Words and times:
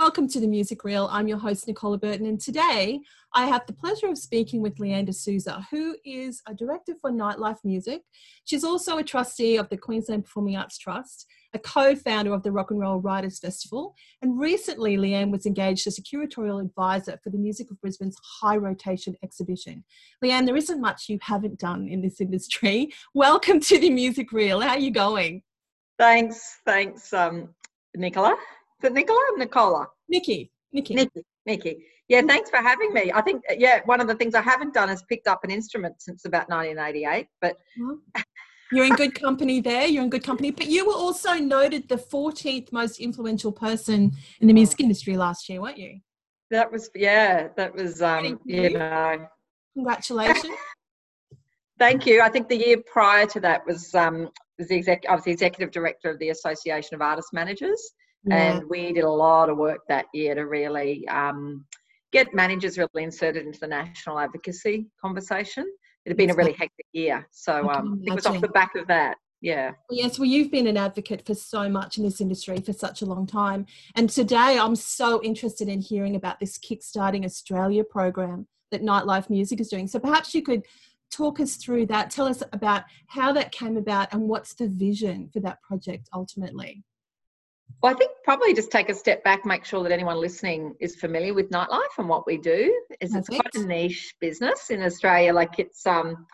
Welcome 0.00 0.28
to 0.28 0.40
the 0.40 0.46
Music 0.46 0.82
Real. 0.82 1.10
I'm 1.12 1.28
your 1.28 1.36
host, 1.36 1.68
Nicola 1.68 1.98
Burton, 1.98 2.24
and 2.24 2.40
today 2.40 3.00
I 3.34 3.44
have 3.44 3.66
the 3.66 3.74
pleasure 3.74 4.06
of 4.06 4.16
speaking 4.16 4.62
with 4.62 4.76
Leanne 4.76 5.04
de 5.04 5.12
Souza, 5.12 5.66
who 5.70 5.94
is 6.06 6.40
a 6.48 6.54
director 6.54 6.94
for 7.02 7.10
Nightlife 7.10 7.58
Music. 7.64 8.00
She's 8.46 8.64
also 8.64 8.96
a 8.96 9.04
trustee 9.04 9.58
of 9.58 9.68
the 9.68 9.76
Queensland 9.76 10.24
Performing 10.24 10.56
Arts 10.56 10.78
Trust, 10.78 11.26
a 11.52 11.58
co 11.58 11.94
founder 11.94 12.32
of 12.32 12.42
the 12.42 12.50
Rock 12.50 12.70
and 12.70 12.80
Roll 12.80 12.98
Writers 12.98 13.40
Festival, 13.40 13.94
and 14.22 14.40
recently 14.40 14.96
Leanne 14.96 15.30
was 15.30 15.44
engaged 15.44 15.86
as 15.86 15.98
a 15.98 16.02
curatorial 16.02 16.62
advisor 16.62 17.20
for 17.22 17.28
the 17.28 17.36
Museum 17.36 17.68
of 17.70 17.78
Brisbane's 17.82 18.16
High 18.40 18.56
Rotation 18.56 19.14
exhibition. 19.22 19.84
Leanne, 20.24 20.46
there 20.46 20.56
isn't 20.56 20.80
much 20.80 21.10
you 21.10 21.18
haven't 21.20 21.58
done 21.58 21.88
in 21.88 22.00
this 22.00 22.22
industry. 22.22 22.88
Welcome 23.14 23.60
to 23.60 23.78
the 23.78 23.90
Music 23.90 24.32
Real. 24.32 24.60
How 24.60 24.70
are 24.70 24.78
you 24.78 24.92
going? 24.92 25.42
Thanks, 25.98 26.56
thanks, 26.64 27.12
um, 27.12 27.50
Nicola. 27.94 28.34
Is 28.82 28.90
it 28.90 28.92
Nicola 28.92 29.20
Nicola? 29.36 29.86
Nikki. 30.08 30.50
Nikki. 30.72 30.94
Nikki. 30.94 31.24
Nikki. 31.46 31.84
Yeah, 32.08 32.22
thanks 32.22 32.50
for 32.50 32.56
having 32.56 32.92
me. 32.92 33.12
I 33.14 33.20
think, 33.20 33.44
yeah, 33.56 33.80
one 33.84 34.00
of 34.00 34.08
the 34.08 34.14
things 34.14 34.34
I 34.34 34.42
haven't 34.42 34.74
done 34.74 34.90
is 34.90 35.02
picked 35.08 35.28
up 35.28 35.44
an 35.44 35.50
instrument 35.50 36.02
since 36.02 36.24
about 36.24 36.48
1988, 36.48 37.28
but. 37.40 37.56
You're 38.72 38.84
in 38.84 38.94
good 38.94 39.20
company 39.20 39.60
there. 39.60 39.86
You're 39.86 40.04
in 40.04 40.10
good 40.10 40.24
company. 40.24 40.50
But 40.50 40.66
you 40.66 40.86
were 40.86 40.94
also 40.94 41.34
noted 41.34 41.88
the 41.88 41.96
14th 41.96 42.72
most 42.72 43.00
influential 43.00 43.52
person 43.52 44.12
in 44.40 44.46
the 44.46 44.52
music 44.52 44.80
industry 44.80 45.16
last 45.16 45.48
year, 45.48 45.60
weren't 45.60 45.78
you? 45.78 46.00
That 46.50 46.70
was, 46.70 46.88
yeah, 46.94 47.48
that 47.56 47.74
was, 47.74 48.00
um, 48.00 48.40
you. 48.44 48.62
you 48.62 48.78
know. 48.78 49.26
Congratulations. 49.74 50.54
Thank 51.80 52.06
you. 52.06 52.20
I 52.20 52.28
think 52.28 52.48
the 52.48 52.56
year 52.56 52.76
prior 52.92 53.26
to 53.26 53.40
that 53.40 53.66
was 53.66 53.94
um, 53.94 54.28
was 54.58 54.68
the 54.68 54.76
exec. 54.76 55.04
I 55.08 55.14
was 55.14 55.24
the 55.24 55.30
executive 55.30 55.72
director 55.72 56.10
of 56.10 56.18
the 56.18 56.28
Association 56.28 56.94
of 56.94 57.00
Artist 57.00 57.28
Managers, 57.32 57.92
yeah. 58.24 58.58
And 58.58 58.68
we 58.68 58.92
did 58.92 59.04
a 59.04 59.10
lot 59.10 59.48
of 59.48 59.56
work 59.56 59.80
that 59.88 60.06
year 60.12 60.34
to 60.34 60.46
really 60.46 61.06
um, 61.08 61.64
get 62.12 62.34
managers 62.34 62.78
really 62.78 63.04
inserted 63.04 63.46
into 63.46 63.60
the 63.60 63.66
national 63.66 64.18
advocacy 64.18 64.88
conversation. 65.00 65.64
It 66.04 66.10
had 66.10 66.16
been 66.16 66.30
a 66.30 66.34
really 66.34 66.52
hectic 66.52 66.86
year. 66.92 67.26
So 67.30 67.68
um, 67.70 68.02
it 68.04 68.14
was 68.14 68.26
off 68.26 68.40
the 68.40 68.48
back 68.48 68.74
of 68.74 68.86
that. 68.88 69.16
Yeah. 69.42 69.72
Yes, 69.90 70.18
well, 70.18 70.28
you've 70.28 70.50
been 70.50 70.66
an 70.66 70.76
advocate 70.76 71.24
for 71.26 71.34
so 71.34 71.68
much 71.68 71.96
in 71.96 72.04
this 72.04 72.20
industry 72.20 72.60
for 72.60 72.72
such 72.74 73.00
a 73.00 73.06
long 73.06 73.26
time. 73.26 73.64
And 73.96 74.08
today 74.08 74.58
I'm 74.58 74.76
so 74.76 75.22
interested 75.22 75.68
in 75.68 75.80
hearing 75.80 76.16
about 76.16 76.40
this 76.40 76.58
Kickstarting 76.58 77.24
Australia 77.24 77.84
program 77.84 78.46
that 78.70 78.82
Nightlife 78.82 79.30
Music 79.30 79.60
is 79.60 79.68
doing. 79.68 79.86
So 79.86 79.98
perhaps 79.98 80.34
you 80.34 80.42
could 80.42 80.62
talk 81.10 81.40
us 81.40 81.56
through 81.56 81.86
that. 81.86 82.10
Tell 82.10 82.26
us 82.26 82.42
about 82.52 82.84
how 83.06 83.32
that 83.32 83.50
came 83.50 83.76
about 83.76 84.12
and 84.12 84.28
what's 84.28 84.54
the 84.54 84.68
vision 84.68 85.28
for 85.32 85.40
that 85.40 85.62
project 85.62 86.08
ultimately. 86.14 86.84
Well, 87.82 87.94
I 87.94 87.96
think 87.96 88.12
probably 88.24 88.54
just 88.54 88.70
take 88.70 88.88
a 88.90 88.94
step 88.94 89.24
back, 89.24 89.46
make 89.46 89.64
sure 89.64 89.82
that 89.82 89.92
anyone 89.92 90.20
listening 90.20 90.74
is 90.80 90.96
familiar 90.96 91.32
with 91.32 91.50
nightlife 91.50 91.98
and 91.98 92.08
what 92.08 92.26
we 92.26 92.36
do. 92.36 92.78
Is 93.00 93.14
it's 93.14 93.28
quite 93.28 93.54
a 93.54 93.66
niche 93.66 94.14
business 94.20 94.70
in 94.70 94.82
Australia. 94.82 95.32
Like 95.32 95.58
it's 95.58 95.86
um, 95.86 96.26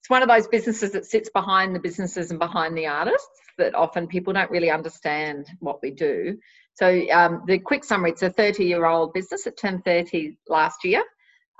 it's 0.00 0.10
one 0.10 0.22
of 0.22 0.28
those 0.28 0.46
businesses 0.48 0.92
that 0.92 1.06
sits 1.06 1.30
behind 1.30 1.74
the 1.74 1.80
businesses 1.80 2.30
and 2.30 2.38
behind 2.38 2.76
the 2.76 2.86
artists 2.86 3.28
that 3.58 3.74
often 3.74 4.06
people 4.06 4.32
don't 4.32 4.50
really 4.50 4.70
understand 4.70 5.46
what 5.60 5.80
we 5.82 5.90
do. 5.90 6.38
So 6.74 7.08
um, 7.10 7.44
the 7.46 7.58
quick 7.58 7.84
summary: 7.84 8.10
it's 8.10 8.22
a 8.22 8.30
30-year-old 8.30 9.12
business. 9.12 9.46
It 9.46 9.56
turned 9.56 9.84
30 9.84 10.36
last 10.48 10.84
year. 10.84 11.02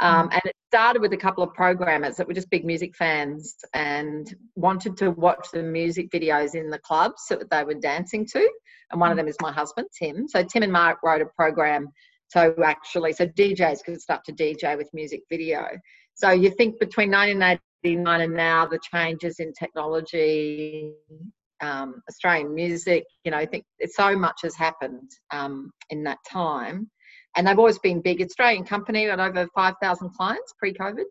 Um, 0.01 0.29
mm. 0.29 0.33
and 0.33 0.43
it 0.45 0.57
started 0.71 1.03
with 1.03 1.13
a 1.13 1.17
couple 1.17 1.43
of 1.43 1.53
programmers 1.53 2.15
that 2.15 2.29
were 2.29 2.33
just 2.33 2.49
big 2.49 2.65
music 2.65 2.95
fans 2.95 3.57
and 3.75 4.33
wanted 4.55 4.97
to 4.97 5.11
watch 5.11 5.49
the 5.53 5.65
music 5.65 6.09
videos 6.13 6.55
in 6.55 6.71
the 6.71 6.79
clubs 6.79 7.27
that 7.29 7.51
they 7.51 7.65
were 7.65 7.75
dancing 7.75 8.25
to. 8.25 8.49
And 8.93 9.01
one 9.01 9.11
of 9.11 9.17
them 9.17 9.27
is 9.27 9.37
my 9.43 9.51
husband, 9.51 9.89
Tim. 9.99 10.29
So 10.29 10.45
Tim 10.45 10.63
and 10.63 10.73
Mark 10.73 11.01
wrote 11.03 11.23
a 11.23 11.27
program 11.27 11.89
so 12.29 12.55
actually, 12.63 13.15
so 13.15 13.27
DJs 13.27 13.83
could 13.83 14.01
start 14.01 14.23
to 14.27 14.33
DJ 14.33 14.77
with 14.77 14.89
music 14.95 15.23
video. 15.29 15.67
So 16.15 16.31
you 16.31 16.51
think 16.51 16.79
between 16.79 17.11
1989 17.11 18.21
and 18.21 18.35
now, 18.35 18.65
the 18.65 18.79
changes 18.95 19.41
in 19.41 19.53
technology, 19.53 20.93
um, 21.61 22.01
Australian 22.09 22.55
music, 22.55 23.03
you 23.25 23.33
know, 23.33 23.39
I 23.39 23.47
think 23.47 23.65
so 23.87 24.17
much 24.17 24.43
has 24.43 24.55
happened 24.55 25.11
um, 25.33 25.73
in 25.89 26.05
that 26.05 26.19
time 26.31 26.89
and 27.37 27.47
they've 27.47 27.59
always 27.59 27.79
been 27.79 28.01
big 28.01 28.23
Australian 28.23 28.65
company, 28.65 29.07
got 29.07 29.21
over 29.21 29.47
5,000 29.55 30.11
clients 30.11 30.55
pre-COVID 30.59 31.05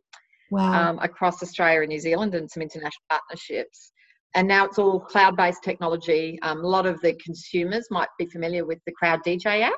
wow. 0.52 0.90
um, 0.90 1.00
across 1.00 1.41
Australia 1.41 1.81
and 1.81 1.90
New 1.90 2.00
Zealand 2.00 2.35
and 2.35 2.50
some 2.50 2.62
international 2.62 3.03
partnerships. 3.09 3.91
And 4.35 4.47
now 4.47 4.66
it's 4.66 4.78
all 4.78 5.00
cloud-based 5.00 5.63
technology. 5.63 6.38
Um, 6.44 6.59
a 6.63 6.68
lot 6.68 6.85
of 6.85 7.02
the 7.02 7.13
consumers 7.13 7.88
might 7.90 8.09
be 8.18 8.28
familiar 8.28 8.66
with 8.66 8.80
the 8.85 8.91
Crowd 8.91 9.22
DJ 9.25 9.62
app. 9.62 9.74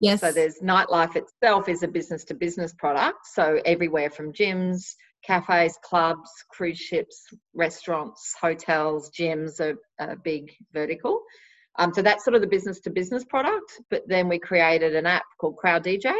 Yes. 0.00 0.20
So 0.20 0.32
there's 0.32 0.58
nightlife 0.62 1.16
itself 1.16 1.68
is 1.68 1.82
a 1.82 1.88
business-to-business 1.88 2.74
product. 2.74 3.18
So 3.32 3.60
everywhere 3.64 4.10
from 4.10 4.32
gyms, 4.32 4.82
cafes, 5.24 5.78
clubs, 5.82 6.30
cruise 6.50 6.78
ships, 6.78 7.24
restaurants, 7.54 8.34
hotels, 8.38 9.10
gyms 9.18 9.60
are 9.60 9.76
a 9.98 10.16
big 10.16 10.52
vertical. 10.74 11.22
Um, 11.78 11.92
so 11.92 12.02
that's 12.02 12.24
sort 12.24 12.34
of 12.34 12.40
the 12.40 12.46
business 12.46 12.80
to 12.80 12.90
business 12.90 13.24
product. 13.24 13.80
But 13.90 14.02
then 14.06 14.28
we 14.28 14.38
created 14.38 14.94
an 14.94 15.06
app 15.06 15.24
called 15.40 15.56
Crowd 15.56 15.84
DJ, 15.84 16.12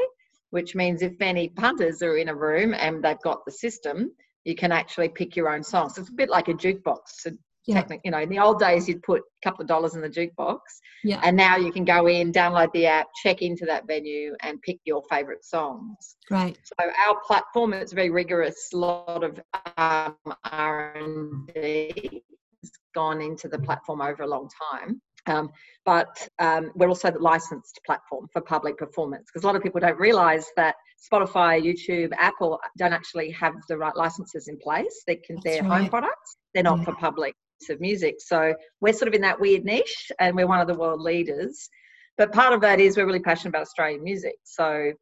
which 0.50 0.74
means 0.74 1.02
if 1.02 1.20
any 1.20 1.48
punters 1.48 2.02
are 2.02 2.16
in 2.16 2.28
a 2.28 2.34
room 2.34 2.74
and 2.74 3.02
they've 3.02 3.20
got 3.22 3.44
the 3.44 3.52
system, 3.52 4.10
you 4.44 4.54
can 4.54 4.72
actually 4.72 5.08
pick 5.08 5.36
your 5.36 5.48
own 5.48 5.62
songs. 5.62 5.94
So 5.94 6.02
it's 6.02 6.10
a 6.10 6.14
bit 6.14 6.28
like 6.28 6.48
a 6.48 6.54
jukebox. 6.54 6.98
So 7.06 7.30
yeah. 7.66 7.84
you 8.04 8.10
know, 8.10 8.18
in 8.18 8.28
the 8.28 8.38
old 8.38 8.58
days, 8.58 8.88
you'd 8.88 9.02
put 9.02 9.20
a 9.20 9.48
couple 9.48 9.62
of 9.62 9.68
dollars 9.68 9.94
in 9.94 10.02
the 10.02 10.08
jukebox. 10.08 10.58
Yeah. 11.02 11.20
And 11.22 11.36
now 11.36 11.56
you 11.56 11.72
can 11.72 11.84
go 11.84 12.06
in, 12.06 12.32
download 12.32 12.72
the 12.72 12.86
app, 12.86 13.06
check 13.22 13.40
into 13.40 13.64
that 13.66 13.86
venue, 13.86 14.34
and 14.42 14.60
pick 14.60 14.78
your 14.84 15.02
favorite 15.10 15.44
songs. 15.44 16.16
Right. 16.30 16.58
So 16.64 16.90
our 17.06 17.20
platform, 17.26 17.72
it's 17.72 17.92
very 17.92 18.10
rigorous. 18.10 18.70
A 18.74 18.76
lot 18.76 19.24
of 19.24 19.40
um, 19.78 20.16
R&D 20.44 22.22
has 22.62 22.70
gone 22.94 23.20
into 23.20 23.48
the 23.48 23.58
platform 23.58 24.02
over 24.02 24.24
a 24.24 24.28
long 24.28 24.48
time. 24.72 25.00
Um, 25.26 25.50
but 25.84 26.28
um, 26.38 26.70
we're 26.74 26.88
also 26.88 27.10
the 27.10 27.18
licensed 27.18 27.80
platform 27.86 28.28
for 28.32 28.42
public 28.42 28.76
performance 28.76 29.24
because 29.26 29.44
a 29.44 29.46
lot 29.46 29.56
of 29.56 29.62
people 29.62 29.80
don't 29.80 29.98
realize 29.98 30.46
that 30.56 30.74
Spotify, 31.12 31.62
YouTube, 31.62 32.12
Apple 32.16 32.58
don't 32.78 32.92
actually 32.92 33.30
have 33.30 33.54
the 33.68 33.76
right 33.76 33.96
licenses 33.96 34.48
in 34.48 34.58
place. 34.58 35.02
They 35.06 35.16
can, 35.16 35.38
they're 35.42 35.62
right. 35.62 35.80
home 35.80 35.88
products, 35.88 36.36
they're 36.52 36.62
not 36.62 36.78
yeah. 36.78 36.84
for 36.84 36.94
public 36.96 37.34
of 37.70 37.80
music. 37.80 38.16
So 38.18 38.54
we're 38.80 38.92
sort 38.92 39.08
of 39.08 39.14
in 39.14 39.22
that 39.22 39.40
weird 39.40 39.64
niche 39.64 40.12
and 40.18 40.36
we're 40.36 40.46
one 40.46 40.60
of 40.60 40.66
the 40.66 40.74
world 40.74 41.00
leaders. 41.00 41.68
But 42.16 42.32
part 42.32 42.52
of 42.52 42.60
that 42.60 42.80
is 42.80 42.96
we're 42.96 43.06
really 43.06 43.20
passionate 43.20 43.50
about 43.50 43.62
Australian 43.62 44.02
music. 44.02 44.34
So 44.44 44.92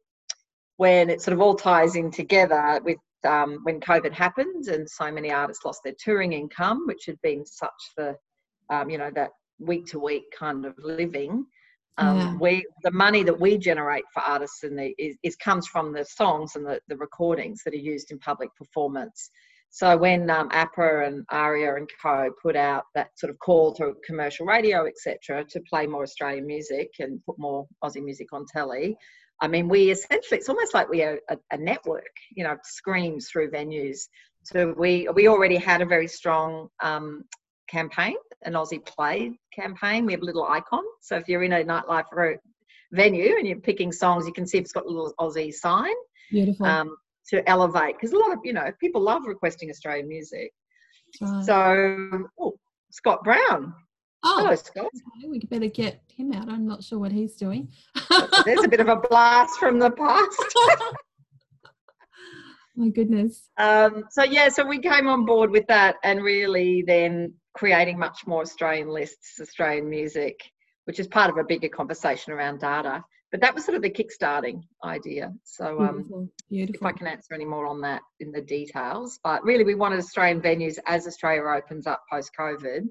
when 0.77 1.09
it 1.09 1.21
sort 1.21 1.33
of 1.33 1.41
all 1.41 1.55
ties 1.55 1.95
in 1.95 2.11
together 2.11 2.81
with 2.83 2.97
um, 3.25 3.59
when 3.63 3.79
COVID 3.79 4.11
happened 4.11 4.67
and 4.67 4.89
so 4.89 5.11
many 5.11 5.31
artists 5.31 5.63
lost 5.63 5.81
their 5.83 5.93
touring 5.97 6.33
income, 6.33 6.85
which 6.87 7.05
had 7.05 7.21
been 7.21 7.45
such 7.45 7.71
the, 7.95 8.15
um, 8.69 8.89
you 8.89 8.97
know, 8.97 9.11
that 9.15 9.29
week 9.59 9.85
to 9.87 9.99
week 9.99 10.23
kind 10.37 10.65
of 10.65 10.73
living. 10.77 11.45
Um, 11.99 12.17
yeah. 12.17 12.37
we 12.39 12.65
the 12.83 12.91
money 12.91 13.21
that 13.23 13.39
we 13.39 13.57
generate 13.57 14.05
for 14.13 14.21
artists 14.21 14.63
and 14.63 14.77
the 14.77 14.95
is, 14.97 15.15
is 15.21 15.35
comes 15.35 15.67
from 15.67 15.93
the 15.93 16.03
songs 16.05 16.55
and 16.55 16.65
the, 16.65 16.79
the 16.87 16.97
recordings 16.97 17.61
that 17.63 17.73
are 17.73 17.77
used 17.77 18.11
in 18.11 18.17
public 18.17 18.49
performance. 18.55 19.29
So 19.69 19.97
when 19.97 20.29
um, 20.29 20.49
APRA 20.49 21.07
and 21.07 21.25
ARIA 21.31 21.75
and 21.75 21.89
Co 21.99 22.29
put 22.41 22.55
out 22.55 22.83
that 22.93 23.09
sort 23.17 23.31
of 23.31 23.39
call 23.39 23.73
to 23.75 23.95
commercial 24.05 24.45
radio, 24.45 24.85
etc., 24.85 25.45
to 25.49 25.61
play 25.61 25.87
more 25.87 26.03
Australian 26.03 26.45
music 26.45 26.89
and 26.99 27.23
put 27.25 27.39
more 27.39 27.65
Aussie 27.83 28.03
music 28.03 28.27
on 28.33 28.45
telly, 28.45 28.95
I 29.41 29.47
mean, 29.47 29.67
we 29.67 29.89
essentially 29.89 30.37
it's 30.37 30.47
almost 30.47 30.75
like 30.75 30.89
we 30.89 31.01
are 31.01 31.19
a, 31.29 31.37
a 31.51 31.57
network, 31.57 32.15
you 32.35 32.43
know, 32.43 32.55
screams 32.63 33.29
through 33.29 33.49
venues. 33.49 34.01
So 34.43 34.75
we 34.77 35.07
we 35.13 35.27
already 35.27 35.57
had 35.57 35.81
a 35.81 35.85
very 35.85 36.07
strong 36.07 36.67
um, 36.81 37.23
campaign, 37.67 38.15
an 38.45 38.53
Aussie 38.53 38.85
Play 38.85 39.37
campaign. 39.53 40.05
We 40.05 40.13
have 40.13 40.21
a 40.21 40.25
little 40.25 40.45
icon. 40.45 40.83
So 41.01 41.15
if 41.15 41.27
you're 41.27 41.43
in 41.43 41.53
a 41.53 41.63
nightlife 41.63 42.37
venue 42.91 43.35
and 43.37 43.47
you're 43.47 43.59
picking 43.59 43.91
songs, 43.91 44.25
you 44.25 44.33
can 44.33 44.45
see 44.45 44.57
it's 44.57 44.71
got 44.71 44.85
a 44.85 44.89
little 44.89 45.13
Aussie 45.19 45.53
sign. 45.53 45.93
Beautiful. 46.31 46.65
Um, 46.65 46.95
to 47.29 47.47
elevate, 47.49 47.95
because 47.95 48.11
a 48.11 48.17
lot 48.17 48.33
of, 48.33 48.39
you 48.43 48.51
know, 48.51 48.69
people 48.81 48.99
love 48.99 49.25
requesting 49.25 49.69
Australian 49.69 50.09
music. 50.09 50.51
Right. 51.21 51.45
So, 51.45 52.27
oh, 52.37 52.53
Scott 52.91 53.23
Brown. 53.23 53.73
Oh, 54.25 54.37
Hello, 54.39 54.55
Scott. 54.55 54.85
Okay, 54.87 55.27
we 55.29 55.39
better 55.39 55.67
get 55.67 56.01
him 56.07 56.33
out. 56.33 56.49
I'm 56.49 56.65
not 56.65 56.83
sure 56.83 56.99
what 56.99 57.11
he's 57.11 57.35
doing. 57.35 57.69
There's 58.45 58.63
a 58.63 58.67
bit 58.67 58.79
of 58.79 58.87
a 58.87 58.97
blast 58.97 59.57
from 59.59 59.79
the 59.79 59.91
past. 59.91 60.55
My 62.75 62.89
goodness. 62.89 63.49
Um, 63.57 64.05
so 64.09 64.23
yeah, 64.23 64.49
so 64.49 64.65
we 64.65 64.79
came 64.79 65.07
on 65.07 65.25
board 65.25 65.51
with 65.51 65.67
that, 65.67 65.95
and 66.03 66.23
really 66.23 66.83
then 66.85 67.33
creating 67.53 67.99
much 67.99 68.25
more 68.25 68.41
Australian 68.41 68.89
lists, 68.89 69.39
Australian 69.39 69.89
music, 69.89 70.39
which 70.85 70.99
is 70.99 71.07
part 71.07 71.29
of 71.29 71.37
a 71.37 71.43
bigger 71.43 71.69
conversation 71.69 72.33
around 72.33 72.59
data. 72.59 73.03
But 73.31 73.41
that 73.41 73.55
was 73.55 73.65
sort 73.65 73.75
of 73.75 73.81
the 73.81 73.89
kickstarting 73.89 74.61
idea. 74.83 75.33
So 75.43 75.79
um, 75.81 75.95
beautiful, 75.95 76.29
beautiful. 76.51 76.87
if 76.87 76.93
I 76.93 76.97
can 76.97 77.07
answer 77.07 77.33
any 77.33 77.45
more 77.45 77.65
on 77.65 77.81
that 77.81 78.01
in 78.19 78.31
the 78.31 78.41
details. 78.41 79.19
But 79.23 79.43
really, 79.43 79.63
we 79.63 79.73
wanted 79.73 79.97
Australian 79.97 80.39
venues 80.39 80.77
as 80.85 81.07
Australia 81.07 81.43
opens 81.43 81.87
up 81.87 82.03
post 82.11 82.29
COVID, 82.39 82.87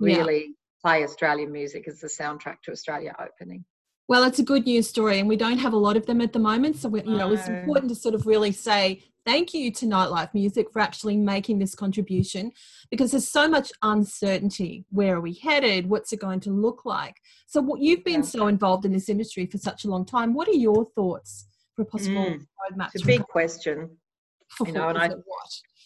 really 0.00 0.38
yeah. 0.38 0.52
play 0.82 1.04
Australian 1.04 1.52
music 1.52 1.86
as 1.86 2.00
the 2.00 2.08
soundtrack 2.08 2.56
to 2.64 2.72
Australia 2.72 3.14
opening. 3.20 3.64
Well, 4.08 4.24
it's 4.24 4.40
a 4.40 4.42
good 4.42 4.66
news 4.66 4.88
story, 4.88 5.20
and 5.20 5.28
we 5.28 5.36
don't 5.36 5.58
have 5.58 5.72
a 5.72 5.78
lot 5.78 5.96
of 5.96 6.06
them 6.06 6.20
at 6.20 6.32
the 6.32 6.40
moment. 6.40 6.76
So, 6.76 6.88
we, 6.88 7.02
you 7.02 7.16
know, 7.16 7.32
it's 7.32 7.48
important 7.48 7.88
to 7.90 7.94
sort 7.94 8.16
of 8.16 8.26
really 8.26 8.52
say 8.52 9.02
thank 9.24 9.54
you 9.54 9.70
to 9.72 9.86
Nightlife 9.86 10.32
Music 10.34 10.70
for 10.72 10.80
actually 10.80 11.16
making 11.16 11.58
this 11.58 11.74
contribution 11.74 12.52
because 12.90 13.10
there's 13.10 13.28
so 13.28 13.48
much 13.48 13.72
uncertainty. 13.82 14.84
Where 14.90 15.16
are 15.16 15.20
we 15.20 15.34
headed? 15.34 15.88
What's 15.88 16.12
it 16.12 16.20
going 16.20 16.40
to 16.40 16.50
look 16.50 16.84
like? 16.84 17.16
So, 17.46 17.60
what 17.60 17.80
you've 17.80 18.04
been 18.04 18.22
so 18.22 18.46
involved 18.46 18.84
in 18.84 18.92
this 18.92 19.08
industry 19.08 19.46
for 19.46 19.58
such 19.58 19.84
a 19.84 19.88
long 19.88 20.04
time. 20.04 20.34
What 20.34 20.48
are 20.48 20.52
your 20.52 20.86
thoughts 20.94 21.46
for 21.74 21.82
a 21.82 21.86
possible 21.86 22.24
mm, 22.24 22.46
roadmap? 22.72 22.90
It's 22.94 23.04
a 23.04 23.06
big 23.06 23.22
question. 23.22 23.90
You 24.64 24.72
know, 24.72 24.88
and 24.88 24.98
I, 24.98 25.10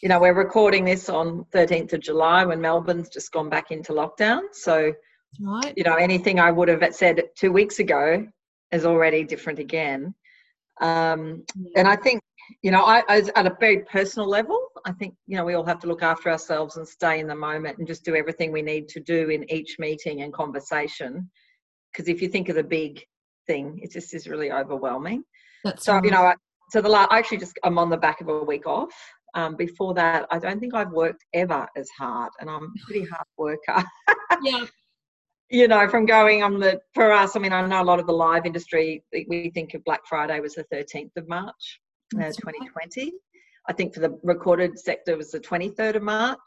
you 0.03 0.11
know, 0.11 0.21
we're 0.21 0.35
recording 0.35 0.85
this 0.85 1.09
on 1.09 1.47
13th 1.55 1.95
of 1.95 2.01
July 2.01 2.45
when 2.45 2.61
Melbourne's 2.61 3.09
just 3.09 3.33
gone 3.33 3.49
back 3.49 3.71
into 3.71 3.93
lockdown. 3.93 4.43
So, 4.53 4.93
right. 5.41 5.73
you 5.75 5.85
know, 5.85 5.95
anything 5.95 6.39
I 6.39 6.51
would 6.51 6.69
have 6.69 6.85
said 6.95 7.23
two 7.35 7.51
weeks 7.51 7.79
ago 7.79 8.27
is 8.71 8.85
already 8.85 9.25
different 9.25 9.59
again. 9.59 10.15
Um. 10.81 11.45
And 11.77 11.89
I 11.89 11.97
think, 11.97 12.21
you 12.63 12.71
know, 12.71 12.85
I, 12.85 13.03
I, 13.09 13.23
at 13.37 13.47
a 13.47 13.57
very 13.61 13.81
personal 13.81 14.29
level, 14.29 14.59
I 14.85 14.93
think, 14.93 15.15
you 15.27 15.37
know, 15.37 15.45
we 15.45 15.55
all 15.55 15.65
have 15.65 15.81
to 15.81 15.87
look 15.87 16.03
after 16.03 16.31
ourselves 16.31 16.77
and 16.77 16.87
stay 16.87 17.21
in 17.21 17.27
the 17.27 17.35
moment 17.35 17.79
and 17.79 17.87
just 17.87 18.05
do 18.05 18.17
everything 18.17 18.53
we 18.53 18.63
need 18.63 18.89
to 18.89 19.01
do 19.01 19.29
in 19.31 19.51
each 19.51 19.77
meeting 19.79 20.23
and 20.23 20.33
conversation. 20.33 21.31
Because 21.93 22.09
if 22.09 22.23
you 22.23 22.29
think 22.29 22.49
of 22.49 22.57
the 22.57 22.65
big 22.65 23.03
thing, 23.47 23.81
it 23.83 23.93
just 23.93 24.15
is 24.15 24.29
really 24.29 24.53
overwhelming. 24.53 25.25
That's 25.65 25.85
so, 25.85 25.95
right. 25.95 26.05
you 26.05 26.11
know, 26.11 26.23
I, 26.23 26.35
so 26.71 26.81
the 26.81 26.89
last, 26.89 27.11
I 27.11 27.19
actually 27.19 27.39
just, 27.39 27.59
I'm 27.65 27.79
on 27.79 27.91
the 27.91 27.97
back 27.97 28.21
of 28.21 28.29
a 28.29 28.45
week 28.45 28.67
off. 28.67 28.95
Um, 29.35 29.57
before 29.57 29.95
that, 29.95 30.27
I 30.31 30.39
don't 30.39 30.59
think 30.59 30.75
I've 30.75 30.91
worked 30.91 31.25
ever 31.35 31.67
as 31.77 31.89
hard, 31.99 32.33
and 32.41 32.49
I'm 32.49 32.65
a 32.65 32.85
pretty 32.85 33.05
hard 33.05 33.27
worker. 33.37 33.85
yeah. 34.43 34.65
You 35.51 35.67
know, 35.67 35.89
from 35.89 36.05
going 36.05 36.43
on 36.43 36.61
the 36.61 36.81
for 36.95 37.11
us, 37.13 37.35
I 37.35 37.39
mean, 37.39 37.53
I 37.53 37.67
know 37.67 37.83
a 37.83 37.85
lot 37.85 37.99
of 37.99 38.07
the 38.07 38.13
live 38.13 38.45
industry. 38.45 39.03
We 39.13 39.51
think 39.55 39.75
of 39.75 39.85
Black 39.85 40.07
Friday 40.07 40.41
was 40.41 40.55
the 40.55 40.65
13th 40.73 41.17
of 41.17 41.29
March, 41.29 41.81
uh, 42.17 42.25
2020. 42.25 42.71
Right. 42.77 43.13
I 43.69 43.73
think 43.73 43.95
for 43.95 44.01
the 44.01 44.19
recorded 44.23 44.79
sector 44.79 45.17
was 45.17 45.31
the 45.31 45.41
23rd 45.41 45.97
of 45.97 46.03
March. 46.03 46.39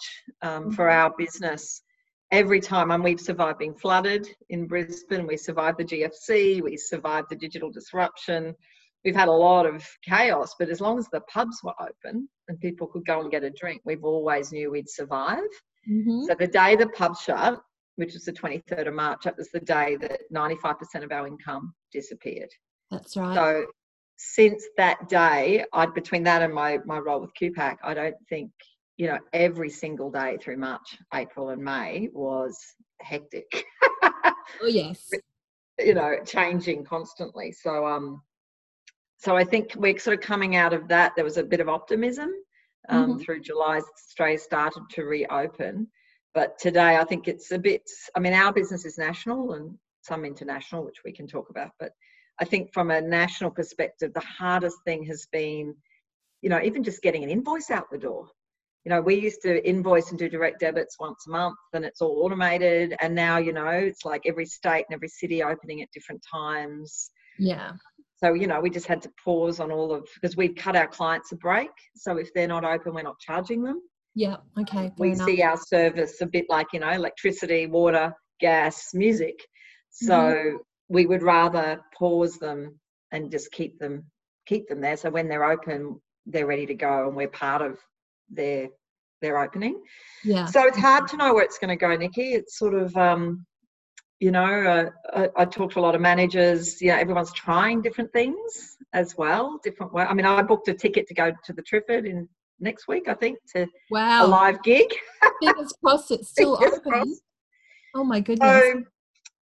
Um, 0.42 0.64
mm-hmm. 0.64 0.72
For 0.72 0.90
our 0.90 1.14
business, 1.18 1.82
every 2.32 2.60
time, 2.60 2.92
and 2.92 3.04
we've 3.04 3.20
survived 3.20 3.60
being 3.60 3.74
flooded 3.76 4.28
in 4.50 4.68
Brisbane. 4.68 5.26
We 5.26 5.38
survived 5.38 5.80
the 5.80 5.86
GFC. 5.86 6.62
We 6.62 6.78
survived 6.78 7.28
the 7.30 7.36
digital 7.36 7.72
disruption 7.72 8.56
we've 9.04 9.16
had 9.16 9.28
a 9.28 9.32
lot 9.32 9.66
of 9.66 9.86
chaos, 10.04 10.56
but 10.58 10.70
as 10.70 10.82
long 10.82 11.00
as 11.00 11.08
the 11.10 11.22
pubs 11.22 11.62
were 11.64 11.74
open 11.80 12.30
and 12.48 12.60
people 12.60 12.88
could 12.88 13.06
go 13.06 13.22
and 13.22 13.32
get 13.32 13.44
a 13.44 13.50
drink, 13.50 13.82
we've 13.86 14.04
always 14.04 14.52
knew 14.52 14.72
we'd 14.72 14.90
survive. 14.90 15.40
Mm-hmm. 15.90 16.24
So 16.28 16.36
the 16.38 16.48
day 16.48 16.76
the 16.76 16.88
pub 16.90 17.18
shut, 17.18 17.62
which 17.96 18.14
was 18.14 18.26
the 18.26 18.34
23rd 18.34 18.88
of 18.88 18.94
March, 18.94 19.24
that 19.24 19.38
was 19.38 19.50
the 19.52 19.60
day 19.60 19.96
that 19.98 20.22
95% 20.34 21.04
of 21.04 21.12
our 21.12 21.28
income 21.28 21.74
disappeared. 21.92 22.50
That's 22.90 23.16
right. 23.16 23.36
So 23.36 23.66
since 24.18 24.64
that 24.78 25.10
day, 25.10 25.66
I 25.74 25.86
between 25.88 26.24
that 26.24 26.42
and 26.42 26.54
my 26.54 26.80
my 26.86 27.00
role 27.00 27.22
with 27.22 27.32
QPAC, 27.42 27.78
I 27.84 27.94
don't 27.94 28.16
think 28.30 28.52
you 28.98 29.08
know 29.08 29.18
every 29.34 29.70
single 29.70 30.12
day 30.12 30.38
through 30.40 30.58
March, 30.58 30.98
April, 31.14 31.50
and 31.50 31.64
May 31.64 32.10
was 32.14 32.58
hectic. 33.02 33.66
oh 34.04 34.34
yes. 34.68 35.10
You 35.80 35.96
know, 35.96 36.18
changing 36.24 36.84
constantly. 36.84 37.52
So 37.52 37.88
um, 37.88 38.22
so 39.18 39.36
I 39.36 39.44
think 39.44 39.74
we're 39.76 39.98
sort 39.98 40.16
of 40.16 40.24
coming 40.24 40.56
out 40.56 40.74
of 40.74 40.88
that. 40.90 41.14
There 41.16 41.24
was 41.24 41.38
a 41.38 41.44
bit 41.44 41.60
of 41.60 41.70
optimism 41.70 42.30
um, 42.90 43.14
mm-hmm. 43.14 43.20
through 43.20 43.42
July. 43.42 43.80
Australia 43.80 44.38
started 44.38 44.84
to 44.92 45.04
reopen, 45.04 45.88
but 46.34 46.58
today 46.60 46.98
I 46.98 47.04
think 47.04 47.28
it's 47.28 47.52
a 47.52 47.60
bit. 47.60 47.84
I 48.16 48.20
mean, 48.20 48.34
our 48.34 48.54
business 48.54 48.86
is 48.86 48.98
national 48.98 49.54
and 49.54 49.78
some 50.02 50.26
international, 50.26 50.86
which 50.86 51.02
we 51.06 51.12
can 51.12 51.28
talk 51.28 51.50
about. 51.50 51.72
But 51.80 51.92
I 52.40 52.46
think 52.46 52.74
from 52.74 52.92
a 52.92 53.02
national 53.02 53.52
perspective, 53.52 54.14
the 54.14 54.22
hardest 54.22 54.78
thing 54.86 55.04
has 55.06 55.28
been, 55.32 55.76
you 56.42 56.50
know, 56.50 56.62
even 56.62 56.84
just 56.84 57.02
getting 57.02 57.24
an 57.24 57.30
invoice 57.30 57.70
out 57.70 57.86
the 57.92 57.98
door. 57.98 58.28
You 58.84 58.90
know, 58.90 59.02
we 59.02 59.16
used 59.16 59.44
to 59.44 59.68
invoice 59.68 60.10
and 60.10 60.18
do 60.18 60.28
direct 60.28 60.60
debits 60.60 60.98
once 61.00 61.26
a 61.28 61.30
month, 61.30 61.58
and 61.74 61.86
it's 61.86 62.02
all 62.02 62.24
automated. 62.24 62.96
And 63.00 63.14
now, 63.14 63.38
you 63.38 63.54
know, 63.54 63.68
it's 63.68 64.06
like 64.06 64.24
every 64.26 64.46
state 64.46 64.86
and 64.90 64.96
every 64.96 65.10
city 65.10 65.44
opening 65.44 65.84
at 65.84 65.92
different 65.94 66.24
times. 66.32 67.12
Yeah. 67.38 67.74
So, 68.24 68.34
you 68.34 68.48
know, 68.48 68.60
we 68.60 68.70
just 68.72 68.88
had 68.88 69.02
to 69.04 69.12
pause 69.24 69.60
on 69.60 69.72
all 69.72 69.94
of 69.94 70.08
because 70.16 70.36
we've 70.36 70.56
cut 70.56 70.76
our 70.76 70.88
clients 70.88 71.32
a 71.32 71.36
break. 71.36 71.70
So 71.96 72.18
if 72.18 72.34
they're 72.34 72.48
not 72.48 72.64
open, 72.64 72.94
we're 72.94 73.04
not 73.04 73.20
charging 73.20 73.64
them. 73.64 73.82
Yeah. 74.16 74.38
Okay. 74.60 74.92
We 74.98 75.12
enough. 75.12 75.28
see 75.28 75.42
our 75.42 75.58
service 75.58 76.22
a 76.22 76.26
bit 76.26 76.46
like, 76.50 76.68
you 76.74 76.80
know, 76.80 76.90
electricity, 76.90 77.68
water, 77.68 78.14
gas, 78.40 78.94
music. 78.94 79.36
So 79.90 80.14
mm-hmm. 80.14 80.58
we 80.90 81.06
would 81.06 81.24
rather 81.24 81.82
pause 81.98 82.38
them 82.38 82.80
and 83.12 83.32
just 83.32 83.52
keep 83.52 83.80
them 83.80 84.06
keep 84.48 84.68
them 84.68 84.82
there. 84.82 84.98
So 84.98 85.10
when 85.10 85.30
they're 85.30 85.50
open, 85.50 86.02
they're 86.26 86.48
ready 86.48 86.66
to 86.66 86.74
go 86.74 87.08
and 87.08 87.16
we're 87.16 87.30
part 87.30 87.62
of 87.62 87.78
their 88.30 88.70
their 89.22 89.38
opening. 89.38 89.82
Yeah. 90.24 90.46
So 90.46 90.66
it's 90.66 90.80
hard 90.80 91.08
to 91.10 91.18
know 91.18 91.34
where 91.34 91.44
it's 91.44 91.60
going 91.60 91.70
to 91.70 91.76
go, 91.76 91.96
Nikki. 91.96 92.34
It's 92.34 92.58
sort 92.58 92.74
of 92.74 92.96
um 92.98 93.46
you 94.20 94.30
know, 94.30 94.92
uh, 95.16 95.30
I, 95.36 95.42
I 95.42 95.46
talk 95.46 95.72
to 95.72 95.80
a 95.80 95.82
lot 95.82 95.96
of 95.96 96.02
managers. 96.02 96.80
Yeah, 96.80 96.98
everyone's 96.98 97.34
trying 97.34 97.82
different 97.82 98.14
things 98.14 98.78
as 98.94 99.18
well, 99.18 99.60
different 99.64 99.94
way. 99.94 100.04
I 100.04 100.14
mean, 100.14 100.28
I 100.28 100.44
booked 100.44 100.68
a 100.68 100.76
ticket 100.76 101.08
to 101.08 101.16
go 101.16 101.32
to 101.44 101.54
the 101.54 101.64
Triffid 101.64 102.08
in 102.08 102.30
next 102.62 102.88
week, 102.88 103.10
I 103.10 103.14
think, 103.14 103.40
to 103.56 103.68
wow. 103.90 104.26
a 104.26 104.28
live 104.28 104.64
gig. 104.64 104.88
Fingers 105.42 105.74
crossed, 105.84 106.12
it's 106.12 106.30
still 106.30 106.58
open. 106.64 107.18
Oh 107.96 108.04
my 108.04 108.20
goodness. 108.20 108.48
So, 108.48 108.84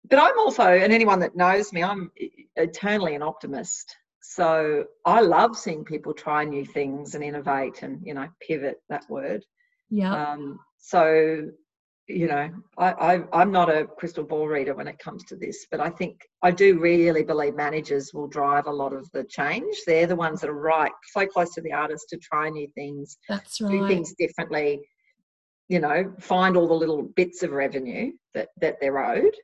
but 0.09 0.19
I'm 0.19 0.37
also, 0.39 0.63
and 0.63 0.91
anyone 0.91 1.19
that 1.19 1.35
knows 1.35 1.71
me, 1.71 1.83
I'm 1.83 2.11
eternally 2.55 3.15
an 3.15 3.21
optimist. 3.21 3.95
So 4.21 4.85
I 5.05 5.21
love 5.21 5.55
seeing 5.57 5.83
people 5.83 6.13
try 6.13 6.45
new 6.45 6.65
things 6.65 7.13
and 7.13 7.23
innovate 7.23 7.83
and 7.83 8.01
you 8.05 8.13
know 8.13 8.27
pivot. 8.41 8.77
That 8.89 9.03
word. 9.09 9.43
Yeah. 9.89 10.31
Um, 10.31 10.59
so 10.79 11.49
you 12.07 12.27
know, 12.27 12.49
I, 12.77 13.21
I, 13.31 13.41
am 13.41 13.51
not 13.51 13.69
a 13.69 13.85
crystal 13.85 14.25
ball 14.25 14.47
reader 14.47 14.75
when 14.75 14.87
it 14.87 14.99
comes 14.99 15.23
to 15.25 15.37
this, 15.37 15.67
but 15.71 15.79
I 15.79 15.89
think 15.89 16.19
I 16.41 16.51
do 16.51 16.79
really 16.79 17.23
believe 17.23 17.55
managers 17.55 18.13
will 18.13 18.27
drive 18.27 18.67
a 18.67 18.71
lot 18.71 18.91
of 18.91 19.09
the 19.11 19.23
change. 19.23 19.77
They're 19.85 20.07
the 20.07 20.15
ones 20.15 20.41
that 20.41 20.49
are 20.49 20.53
right, 20.53 20.91
so 21.11 21.25
close 21.25 21.53
to 21.53 21.61
the 21.61 21.71
artist 21.71 22.09
to 22.09 22.17
try 22.17 22.49
new 22.49 22.67
things, 22.75 23.17
That's 23.29 23.61
right. 23.61 23.71
do 23.71 23.87
things 23.87 24.13
differently, 24.19 24.81
you 25.69 25.79
know, 25.79 26.13
find 26.19 26.57
all 26.57 26.67
the 26.67 26.73
little 26.73 27.03
bits 27.03 27.41
of 27.41 27.51
revenue 27.51 28.11
that, 28.33 28.49
that 28.59 28.77
they're 28.81 29.03
owed. 29.03 29.35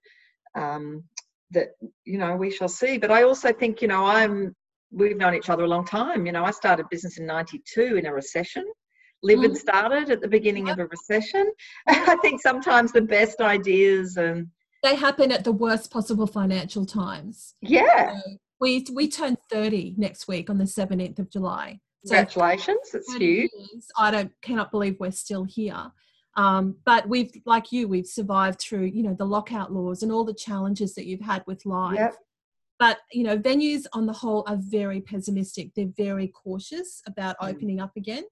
Um, 0.55 1.03
that, 1.51 1.69
you 2.05 2.17
know, 2.17 2.35
we 2.35 2.51
shall 2.51 2.69
see. 2.69 2.97
But 2.97 3.09
I 3.09 3.23
also 3.23 3.53
think, 3.53 3.81
you 3.81 3.87
know, 3.87 4.05
I'm, 4.05 4.55
we've 4.91 5.17
known 5.17 5.33
each 5.33 5.49
other 5.49 5.63
a 5.63 5.67
long 5.67 5.85
time. 5.85 6.25
You 6.25 6.31
know, 6.31 6.43
I 6.43 6.51
started 6.51 6.87
business 6.91 7.17
in 7.17 7.25
92 7.25 7.97
in 7.97 8.05
a 8.05 8.13
recession 8.13 8.65
Livid 9.21 9.51
mm. 9.51 9.57
started 9.57 10.09
at 10.09 10.21
the 10.21 10.27
beginning 10.27 10.69
of 10.69 10.79
a 10.79 10.85
recession. 10.87 11.51
I 11.87 12.15
think 12.21 12.41
sometimes 12.41 12.91
the 12.91 13.01
best 13.01 13.41
ideas 13.41 14.17
and 14.17 14.47
they 14.81 14.95
happen 14.95 15.31
at 15.31 15.43
the 15.43 15.51
worst 15.51 15.91
possible 15.91 16.27
financial 16.27 16.85
times. 16.85 17.55
Yeah. 17.61 18.15
So 18.15 18.37
we 18.61 18.85
we 18.93 19.09
turn 19.09 19.37
30 19.51 19.95
next 19.97 20.27
week 20.27 20.49
on 20.49 20.57
the 20.57 20.65
17th 20.65 21.19
of 21.19 21.29
July. 21.29 21.79
So 22.05 22.15
Congratulations, 22.15 22.91
it's 22.93 23.13
huge. 23.13 23.51
Years, 23.53 23.87
I 23.97 24.11
don't 24.11 24.31
cannot 24.41 24.71
believe 24.71 24.95
we're 24.99 25.11
still 25.11 25.43
here. 25.43 25.91
Um, 26.37 26.77
but 26.85 27.09
we've 27.09 27.31
like 27.45 27.73
you, 27.73 27.89
we've 27.89 28.07
survived 28.07 28.61
through, 28.61 28.85
you 28.85 29.03
know, 29.03 29.13
the 29.13 29.25
lockout 29.25 29.73
laws 29.73 30.03
and 30.03 30.11
all 30.11 30.23
the 30.23 30.33
challenges 30.33 30.95
that 30.95 31.05
you've 31.05 31.19
had 31.19 31.43
with 31.45 31.65
live. 31.65 31.95
Yep. 31.95 32.15
But 32.77 32.99
you 33.11 33.23
know, 33.23 33.37
venues 33.37 33.83
on 33.91 34.05
the 34.05 34.13
whole 34.13 34.45
are 34.47 34.57
very 34.57 35.01
pessimistic. 35.01 35.71
They're 35.75 35.91
very 35.97 36.29
cautious 36.29 37.01
about 37.05 37.37
mm. 37.39 37.49
opening 37.49 37.81
up 37.81 37.91
again 37.97 38.23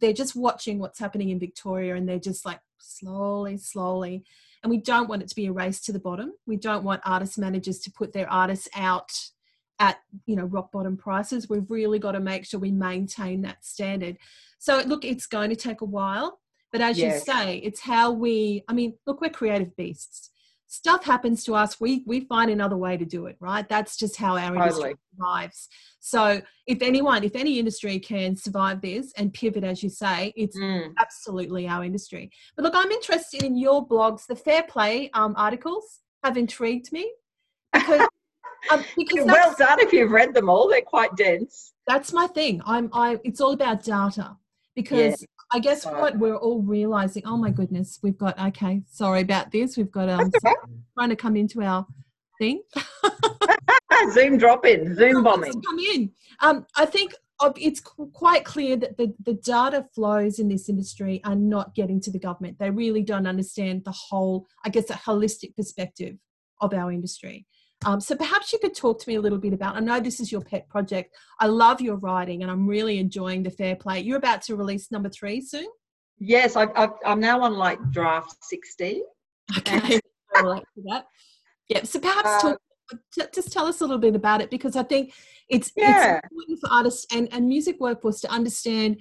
they're 0.00 0.12
just 0.12 0.36
watching 0.36 0.78
what's 0.78 0.98
happening 0.98 1.30
in 1.30 1.38
Victoria 1.38 1.94
and 1.94 2.08
they're 2.08 2.18
just 2.18 2.44
like 2.44 2.60
slowly, 2.78 3.56
slowly. 3.56 4.24
And 4.62 4.70
we 4.70 4.78
don't 4.78 5.08
want 5.08 5.22
it 5.22 5.28
to 5.28 5.34
be 5.34 5.46
a 5.46 5.52
race 5.52 5.80
to 5.82 5.92
the 5.92 5.98
bottom. 5.98 6.32
We 6.46 6.56
don't 6.56 6.84
want 6.84 7.02
artist 7.04 7.38
managers 7.38 7.80
to 7.80 7.90
put 7.90 8.12
their 8.12 8.30
artists 8.30 8.68
out 8.76 9.10
at 9.78 9.98
you 10.26 10.36
know 10.36 10.44
rock 10.44 10.70
bottom 10.70 10.96
prices. 10.96 11.48
We've 11.48 11.68
really 11.68 11.98
got 11.98 12.12
to 12.12 12.20
make 12.20 12.46
sure 12.46 12.60
we 12.60 12.70
maintain 12.70 13.42
that 13.42 13.64
standard. 13.64 14.16
So 14.58 14.82
look, 14.86 15.04
it's 15.04 15.26
going 15.26 15.50
to 15.50 15.56
take 15.56 15.80
a 15.80 15.86
while, 15.86 16.38
but 16.70 16.80
as 16.80 16.98
yes. 16.98 17.26
you 17.26 17.32
say, 17.32 17.56
it's 17.58 17.80
how 17.80 18.12
we. 18.12 18.62
I 18.68 18.72
mean, 18.72 18.94
look, 19.06 19.20
we're 19.20 19.30
creative 19.30 19.74
beasts 19.76 20.30
stuff 20.72 21.04
happens 21.04 21.44
to 21.44 21.54
us 21.54 21.78
we 21.78 22.02
we 22.06 22.20
find 22.20 22.50
another 22.50 22.78
way 22.78 22.96
to 22.96 23.04
do 23.04 23.26
it 23.26 23.36
right 23.40 23.68
that's 23.68 23.94
just 23.94 24.16
how 24.16 24.38
our 24.38 24.54
totally. 24.54 24.62
industry 24.62 24.94
survives 25.14 25.68
so 26.00 26.40
if 26.66 26.80
anyone 26.80 27.22
if 27.22 27.36
any 27.36 27.58
industry 27.58 27.98
can 27.98 28.34
survive 28.34 28.80
this 28.80 29.12
and 29.18 29.34
pivot 29.34 29.64
as 29.64 29.82
you 29.82 29.90
say 29.90 30.32
it's 30.34 30.58
mm. 30.58 30.90
absolutely 30.98 31.68
our 31.68 31.84
industry 31.84 32.30
but 32.56 32.62
look 32.62 32.74
i'm 32.74 32.90
interested 32.90 33.42
in 33.42 33.54
your 33.54 33.86
blogs 33.86 34.24
the 34.26 34.34
fair 34.34 34.62
play 34.62 35.10
um, 35.12 35.34
articles 35.36 36.00
have 36.24 36.38
intrigued 36.38 36.90
me 36.90 37.12
because 37.74 38.08
um, 38.70 38.82
because 38.96 39.26
well 39.26 39.54
done 39.58 39.78
if 39.78 39.92
you've 39.92 40.10
read 40.10 40.32
them 40.32 40.48
all 40.48 40.70
they're 40.70 40.80
quite 40.80 41.14
dense 41.16 41.74
that's 41.86 42.14
my 42.14 42.26
thing 42.28 42.62
i'm 42.64 42.88
i 42.94 43.18
it's 43.24 43.42
all 43.42 43.52
about 43.52 43.84
data 43.84 44.38
because. 44.74 45.22
I 45.54 45.58
guess 45.58 45.84
what 45.84 46.16
we're 46.18 46.36
all 46.36 46.62
realizing, 46.62 47.22
oh 47.26 47.36
my 47.36 47.50
goodness, 47.50 47.98
we've 48.02 48.16
got 48.16 48.38
okay, 48.38 48.82
sorry 48.90 49.20
about 49.20 49.50
this. 49.50 49.76
We've 49.76 49.90
got 49.90 50.08
um 50.08 50.30
trying 50.98 51.10
to 51.10 51.16
come 51.16 51.36
into 51.36 51.62
our 51.62 51.86
thing. 52.38 52.62
Zoom 54.12 54.38
drop 54.38 54.66
in, 54.66 54.94
Zoom 54.94 55.22
bombing. 55.22 55.52
Come 55.62 55.78
in. 55.78 56.10
Um, 56.40 56.66
I 56.76 56.86
think 56.86 57.14
it's 57.56 57.80
quite 57.80 58.44
clear 58.44 58.76
that 58.76 58.96
the, 58.96 59.12
the 59.24 59.34
data 59.34 59.86
flows 59.94 60.38
in 60.38 60.48
this 60.48 60.68
industry 60.68 61.20
are 61.24 61.34
not 61.34 61.74
getting 61.74 62.00
to 62.02 62.10
the 62.10 62.18
government. 62.18 62.58
They 62.58 62.70
really 62.70 63.02
don't 63.02 63.26
understand 63.26 63.84
the 63.84 63.92
whole, 63.92 64.46
I 64.64 64.68
guess, 64.68 64.90
a 64.90 64.94
holistic 64.94 65.56
perspective 65.56 66.16
of 66.60 66.72
our 66.72 66.92
industry. 66.92 67.46
Um, 67.84 68.00
so 68.00 68.16
perhaps 68.16 68.52
you 68.52 68.58
could 68.58 68.74
talk 68.74 69.00
to 69.00 69.08
me 69.08 69.16
a 69.16 69.20
little 69.20 69.38
bit 69.38 69.52
about. 69.52 69.76
I 69.76 69.80
know 69.80 70.00
this 70.00 70.20
is 70.20 70.30
your 70.30 70.40
pet 70.40 70.68
project. 70.68 71.14
I 71.38 71.46
love 71.46 71.80
your 71.80 71.96
writing, 71.96 72.42
and 72.42 72.50
I'm 72.50 72.66
really 72.66 72.98
enjoying 72.98 73.42
the 73.42 73.50
Fair 73.50 73.76
Play. 73.76 74.00
You're 74.00 74.18
about 74.18 74.42
to 74.42 74.56
release 74.56 74.90
number 74.90 75.08
three 75.08 75.40
soon. 75.40 75.66
Yes, 76.18 76.56
i 76.56 76.68
am 77.04 77.20
now 77.20 77.42
on 77.42 77.54
like 77.54 77.78
draft 77.90 78.36
16. 78.42 79.02
Okay, 79.58 79.98
I 80.34 80.42
like 80.42 80.64
that. 80.84 81.06
Yeah, 81.68 81.82
so 81.82 81.98
perhaps 81.98 82.44
uh, 82.44 82.54
talk, 83.18 83.32
just 83.34 83.52
tell 83.52 83.66
us 83.66 83.80
a 83.80 83.84
little 83.84 83.98
bit 83.98 84.14
about 84.14 84.40
it 84.40 84.50
because 84.50 84.76
I 84.76 84.84
think 84.84 85.14
it's, 85.48 85.72
yeah. 85.76 86.18
it's 86.18 86.28
important 86.30 86.60
for 86.60 86.70
artists 86.70 87.06
and, 87.12 87.28
and 87.32 87.48
music 87.48 87.80
workforce 87.80 88.20
to 88.20 88.30
understand 88.30 89.00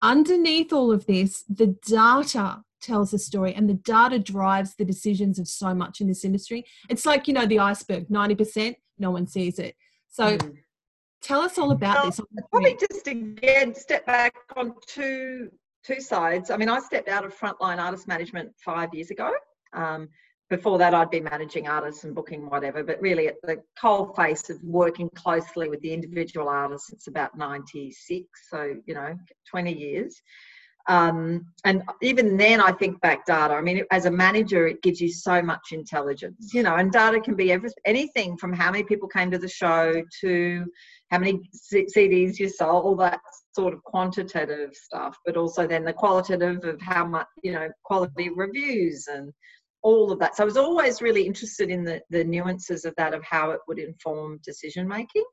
underneath 0.00 0.72
all 0.72 0.90
of 0.90 1.06
this, 1.06 1.44
the 1.48 1.76
data 1.86 2.62
tells 2.82 3.12
the 3.12 3.18
story 3.18 3.54
and 3.54 3.68
the 3.68 3.74
data 3.74 4.18
drives 4.18 4.74
the 4.74 4.84
decisions 4.84 5.38
of 5.38 5.48
so 5.48 5.74
much 5.74 6.00
in 6.00 6.08
this 6.08 6.24
industry. 6.24 6.64
It's 6.88 7.06
like, 7.06 7.28
you 7.28 7.34
know, 7.34 7.46
the 7.46 7.58
iceberg 7.58 8.08
90%, 8.08 8.74
no 8.98 9.10
one 9.10 9.26
sees 9.26 9.58
it. 9.58 9.74
So 10.08 10.36
mm. 10.36 10.56
tell 11.22 11.40
us 11.40 11.56
all 11.58 11.70
about 11.70 11.96
well, 11.96 12.06
this. 12.06 12.20
Probably 12.50 12.76
just 12.76 13.06
again 13.06 13.74
step 13.74 14.04
back 14.06 14.34
on 14.56 14.74
two 14.86 15.50
two 15.84 16.00
sides. 16.00 16.50
I 16.50 16.56
mean, 16.56 16.68
I 16.68 16.78
stepped 16.78 17.08
out 17.08 17.24
of 17.24 17.36
frontline 17.36 17.78
artist 17.78 18.06
management 18.06 18.52
five 18.64 18.94
years 18.94 19.10
ago. 19.10 19.32
Um, 19.72 20.08
before 20.48 20.76
that, 20.78 20.94
I'd 20.94 21.10
been 21.10 21.24
managing 21.24 21.66
artists 21.66 22.04
and 22.04 22.14
booking 22.14 22.48
whatever, 22.48 22.84
but 22.84 23.00
really 23.00 23.26
at 23.26 23.36
the 23.42 23.62
cold 23.80 24.14
face 24.14 24.50
of 24.50 24.62
working 24.62 25.08
closely 25.14 25.68
with 25.70 25.80
the 25.80 25.92
individual 25.94 26.48
artists 26.48 26.92
it's 26.92 27.06
about 27.06 27.36
96, 27.38 28.28
so, 28.50 28.74
you 28.84 28.94
know, 28.94 29.16
20 29.48 29.72
years. 29.72 30.20
Um, 30.88 31.46
and 31.64 31.82
even 32.02 32.36
then, 32.36 32.60
I 32.60 32.72
think 32.72 33.00
back 33.00 33.24
data. 33.26 33.54
I 33.54 33.60
mean, 33.60 33.84
as 33.90 34.06
a 34.06 34.10
manager, 34.10 34.66
it 34.66 34.82
gives 34.82 35.00
you 35.00 35.10
so 35.10 35.40
much 35.40 35.60
intelligence, 35.70 36.52
you 36.52 36.62
know, 36.62 36.76
and 36.76 36.90
data 36.90 37.20
can 37.20 37.36
be 37.36 37.52
every, 37.52 37.70
anything 37.84 38.36
from 38.36 38.52
how 38.52 38.70
many 38.70 38.82
people 38.82 39.08
came 39.08 39.30
to 39.30 39.38
the 39.38 39.48
show 39.48 40.02
to 40.22 40.64
how 41.10 41.18
many 41.18 41.40
CDs 41.72 42.38
you 42.38 42.48
sold, 42.48 42.84
all 42.84 42.96
that 42.96 43.20
sort 43.54 43.74
of 43.74 43.82
quantitative 43.84 44.74
stuff, 44.74 45.16
but 45.24 45.36
also 45.36 45.66
then 45.66 45.84
the 45.84 45.92
qualitative 45.92 46.64
of 46.64 46.80
how 46.80 47.06
much, 47.06 47.26
you 47.42 47.52
know, 47.52 47.68
quality 47.84 48.30
reviews 48.30 49.06
and 49.06 49.32
all 49.82 50.10
of 50.10 50.18
that. 50.18 50.36
So 50.36 50.42
I 50.42 50.46
was 50.46 50.56
always 50.56 51.02
really 51.02 51.26
interested 51.26 51.70
in 51.70 51.84
the, 51.84 52.00
the 52.10 52.24
nuances 52.24 52.84
of 52.84 52.94
that, 52.96 53.14
of 53.14 53.22
how 53.24 53.50
it 53.50 53.60
would 53.68 53.78
inform 53.78 54.40
decision 54.44 54.88
making 54.88 55.24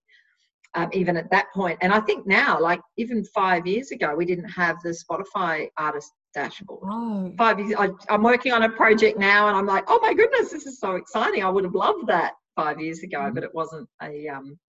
um, 0.75 0.89
even 0.93 1.17
at 1.17 1.29
that 1.31 1.47
point. 1.53 1.77
And 1.81 1.91
I 1.91 1.99
think 2.01 2.27
now, 2.27 2.59
like 2.59 2.81
even 2.97 3.23
five 3.25 3.65
years 3.65 3.91
ago, 3.91 4.13
we 4.15 4.25
didn't 4.25 4.49
have 4.49 4.77
the 4.83 4.89
Spotify 4.89 5.69
artist 5.77 6.11
dashboard. 6.33 6.81
Oh. 6.83 7.33
Five 7.37 7.59
years, 7.59 7.75
I, 7.77 7.89
I'm 8.09 8.23
working 8.23 8.51
on 8.51 8.63
a 8.63 8.69
project 8.69 9.17
now, 9.17 9.47
and 9.47 9.57
I'm 9.57 9.65
like, 9.65 9.85
oh 9.87 9.99
my 10.01 10.13
goodness, 10.13 10.51
this 10.51 10.65
is 10.65 10.79
so 10.79 10.95
exciting. 10.95 11.43
I 11.43 11.49
would 11.49 11.63
have 11.63 11.75
loved 11.75 12.07
that 12.07 12.33
five 12.55 12.79
years 12.79 13.01
ago, 13.03 13.19
mm-hmm. 13.19 13.35
but 13.35 13.43
it 13.43 13.53
wasn't 13.53 13.89
a 14.01 14.27
um, 14.27 14.59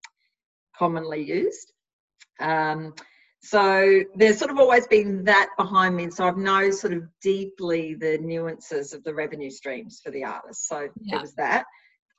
commonly 0.76 1.23
used. 1.23 1.73
Um, 2.40 2.95
so 3.42 4.02
there's 4.14 4.38
sort 4.38 4.50
of 4.50 4.59
always 4.59 4.87
been 4.87 5.25
that 5.25 5.49
behind 5.57 5.97
me. 5.97 6.04
And 6.04 6.14
so 6.14 6.26
I've 6.26 6.37
known 6.37 6.73
sort 6.73 6.92
of 6.92 7.04
deeply 7.23 7.95
the 7.95 8.19
nuances 8.19 8.92
of 8.92 9.02
the 9.04 9.14
revenue 9.14 9.50
streams 9.50 10.00
for 10.04 10.11
the 10.11 10.25
artist. 10.25 10.69
So 10.69 10.88
yeah. 11.00 11.12
there 11.12 11.21
was 11.21 11.35
that 11.35 11.64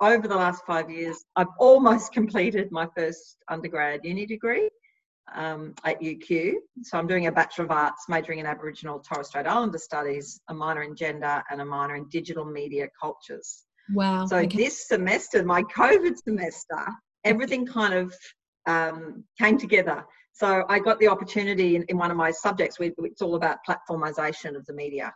over 0.01 0.27
the 0.27 0.35
last 0.35 0.63
five 0.65 0.89
years, 0.89 1.23
I've 1.35 1.47
almost 1.59 2.11
completed 2.13 2.71
my 2.71 2.87
first 2.97 3.37
undergrad 3.49 4.01
uni 4.03 4.25
degree 4.25 4.69
um, 5.33 5.73
at 5.85 6.01
UQ. 6.01 6.53
So 6.81 6.97
I'm 6.97 7.07
doing 7.07 7.27
a 7.27 7.31
Bachelor 7.31 7.65
of 7.65 7.71
Arts, 7.71 8.05
majoring 8.09 8.39
in 8.39 8.45
Aboriginal 8.45 8.99
Torres 8.99 9.27
Strait 9.27 9.47
Islander 9.47 9.77
Studies, 9.77 10.41
a 10.49 10.53
minor 10.53 10.83
in 10.83 10.95
gender, 10.95 11.43
and 11.49 11.61
a 11.61 11.65
minor 11.65 11.95
in 11.95 12.09
digital 12.09 12.45
media 12.45 12.87
cultures. 12.99 13.63
Wow. 13.93 14.25
So 14.25 14.37
okay. 14.37 14.57
this 14.57 14.87
semester, 14.87 15.43
my 15.43 15.63
COVID 15.63 16.17
semester, 16.17 16.85
everything 17.23 17.65
kind 17.65 17.93
of 17.93 18.13
um, 18.67 19.23
came 19.39 19.57
together. 19.57 20.03
So 20.33 20.63
I 20.69 20.79
got 20.79 20.99
the 20.99 21.07
opportunity 21.07 21.75
in, 21.75 21.83
in 21.83 21.97
one 21.97 22.09
of 22.09 22.17
my 22.17 22.31
subjects, 22.31 22.79
where 22.79 22.91
it's 22.99 23.21
all 23.21 23.35
about 23.35 23.57
platformization 23.67 24.55
of 24.55 24.65
the 24.65 24.73
media. 24.73 25.13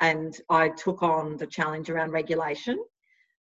And 0.00 0.34
I 0.50 0.70
took 0.70 1.02
on 1.02 1.36
the 1.36 1.46
challenge 1.46 1.90
around 1.90 2.10
regulation 2.10 2.78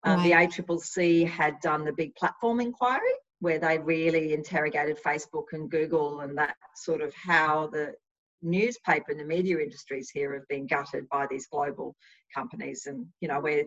um, 0.04 0.20
right. 0.20 0.50
The 0.50 0.62
ACCC 0.62 1.28
had 1.28 1.60
done 1.60 1.84
the 1.84 1.92
big 1.92 2.14
platform 2.14 2.60
inquiry 2.60 3.12
where 3.40 3.58
they 3.58 3.78
really 3.78 4.32
interrogated 4.32 4.98
Facebook 5.04 5.46
and 5.52 5.70
Google 5.70 6.20
and 6.20 6.36
that 6.38 6.56
sort 6.74 7.00
of 7.00 7.14
how 7.14 7.68
the 7.72 7.94
newspaper 8.42 9.10
and 9.10 9.20
the 9.20 9.24
media 9.24 9.58
industries 9.58 10.10
here 10.10 10.32
have 10.34 10.46
been 10.48 10.66
gutted 10.66 11.08
by 11.08 11.26
these 11.28 11.46
global 11.46 11.94
companies 12.34 12.86
and 12.86 13.06
you 13.20 13.28
know 13.28 13.40
we're 13.40 13.64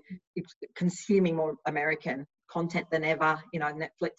consuming 0.76 1.36
more 1.36 1.56
american 1.68 2.26
content 2.50 2.86
than 2.92 3.04
ever 3.04 3.38
you 3.52 3.60
know 3.60 3.74
netflix 3.74 4.12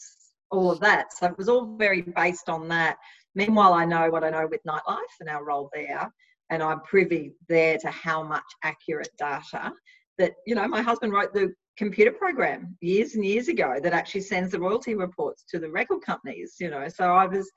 all 0.50 0.70
of 0.70 0.80
that 0.80 1.12
so 1.12 1.26
it 1.26 1.38
was 1.38 1.48
all 1.48 1.76
very 1.76 2.02
based 2.02 2.48
on 2.48 2.68
that 2.68 2.98
meanwhile 3.34 3.72
i 3.72 3.84
know 3.84 4.10
what 4.10 4.24
i 4.24 4.30
know 4.30 4.46
with 4.50 4.60
nightlife 4.68 4.98
and 5.20 5.28
our 5.30 5.44
role 5.44 5.70
there 5.72 6.12
and 6.50 6.62
i'm 6.62 6.80
privy 6.82 7.32
there 7.48 7.78
to 7.78 7.90
how 7.90 8.22
much 8.22 8.44
accurate 8.62 9.08
data 9.18 9.72
that 10.18 10.32
you 10.46 10.54
know 10.54 10.68
my 10.68 10.82
husband 10.82 11.12
wrote 11.12 11.32
the 11.32 11.50
computer 11.76 12.12
program 12.12 12.76
years 12.80 13.14
and 13.14 13.24
years 13.24 13.48
ago 13.48 13.78
that 13.82 13.92
actually 13.92 14.20
sends 14.20 14.52
the 14.52 14.60
royalty 14.60 14.94
reports 14.94 15.44
to 15.48 15.58
the 15.58 15.70
record 15.70 16.00
companies 16.02 16.56
you 16.60 16.70
know. 16.70 16.86
So 16.88 17.04
i 17.04 17.26
was 17.26 17.50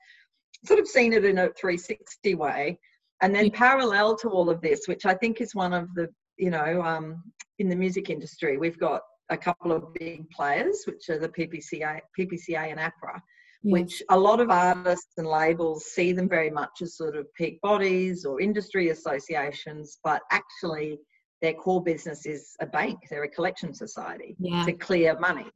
sort 0.64 0.80
of 0.80 0.88
seen 0.88 1.12
it 1.12 1.24
in 1.24 1.38
a 1.38 1.50
360 1.50 2.34
way. 2.34 2.78
And 3.20 3.34
then 3.34 3.50
parallel 3.50 4.16
to 4.16 4.28
all 4.28 4.50
of 4.50 4.60
this 4.60 4.86
which 4.86 5.06
i 5.06 5.14
think 5.14 5.40
is 5.40 5.54
one 5.54 5.72
of 5.72 5.92
the 5.94 6.08
you 6.36 6.50
know 6.50 6.82
um, 6.82 7.22
in 7.58 7.68
the 7.68 7.76
music 7.76 8.10
industry 8.10 8.58
we've 8.58 8.78
got 8.78 9.02
a 9.30 9.36
couple 9.36 9.72
of 9.72 9.92
big 9.94 10.28
players 10.30 10.84
which 10.86 11.08
are 11.08 11.18
the 11.18 11.28
ppca 11.28 12.00
ppca 12.18 12.70
and 12.70 12.78
APRA 12.78 13.14
yes. 13.14 13.22
which 13.62 14.02
a 14.10 14.18
lot 14.18 14.40
of 14.40 14.50
artists 14.50 15.14
and 15.16 15.26
labels 15.26 15.86
see 15.86 16.12
them 16.12 16.28
very 16.28 16.50
much 16.50 16.82
as 16.82 16.96
sort 16.96 17.16
of 17.16 17.26
peak 17.34 17.60
bodies 17.62 18.24
or 18.24 18.40
industry 18.40 18.90
associations 18.90 19.98
but 20.04 20.20
actually 20.30 20.98
their 21.42 21.54
core 21.54 21.82
business 21.82 22.26
is 22.26 22.56
a 22.60 22.66
bank, 22.66 22.98
they're 23.10 23.24
a 23.24 23.28
collection 23.28 23.74
society 23.74 24.36
yeah. 24.38 24.64
to 24.64 24.72
clear 24.72 25.18
money. 25.18 25.46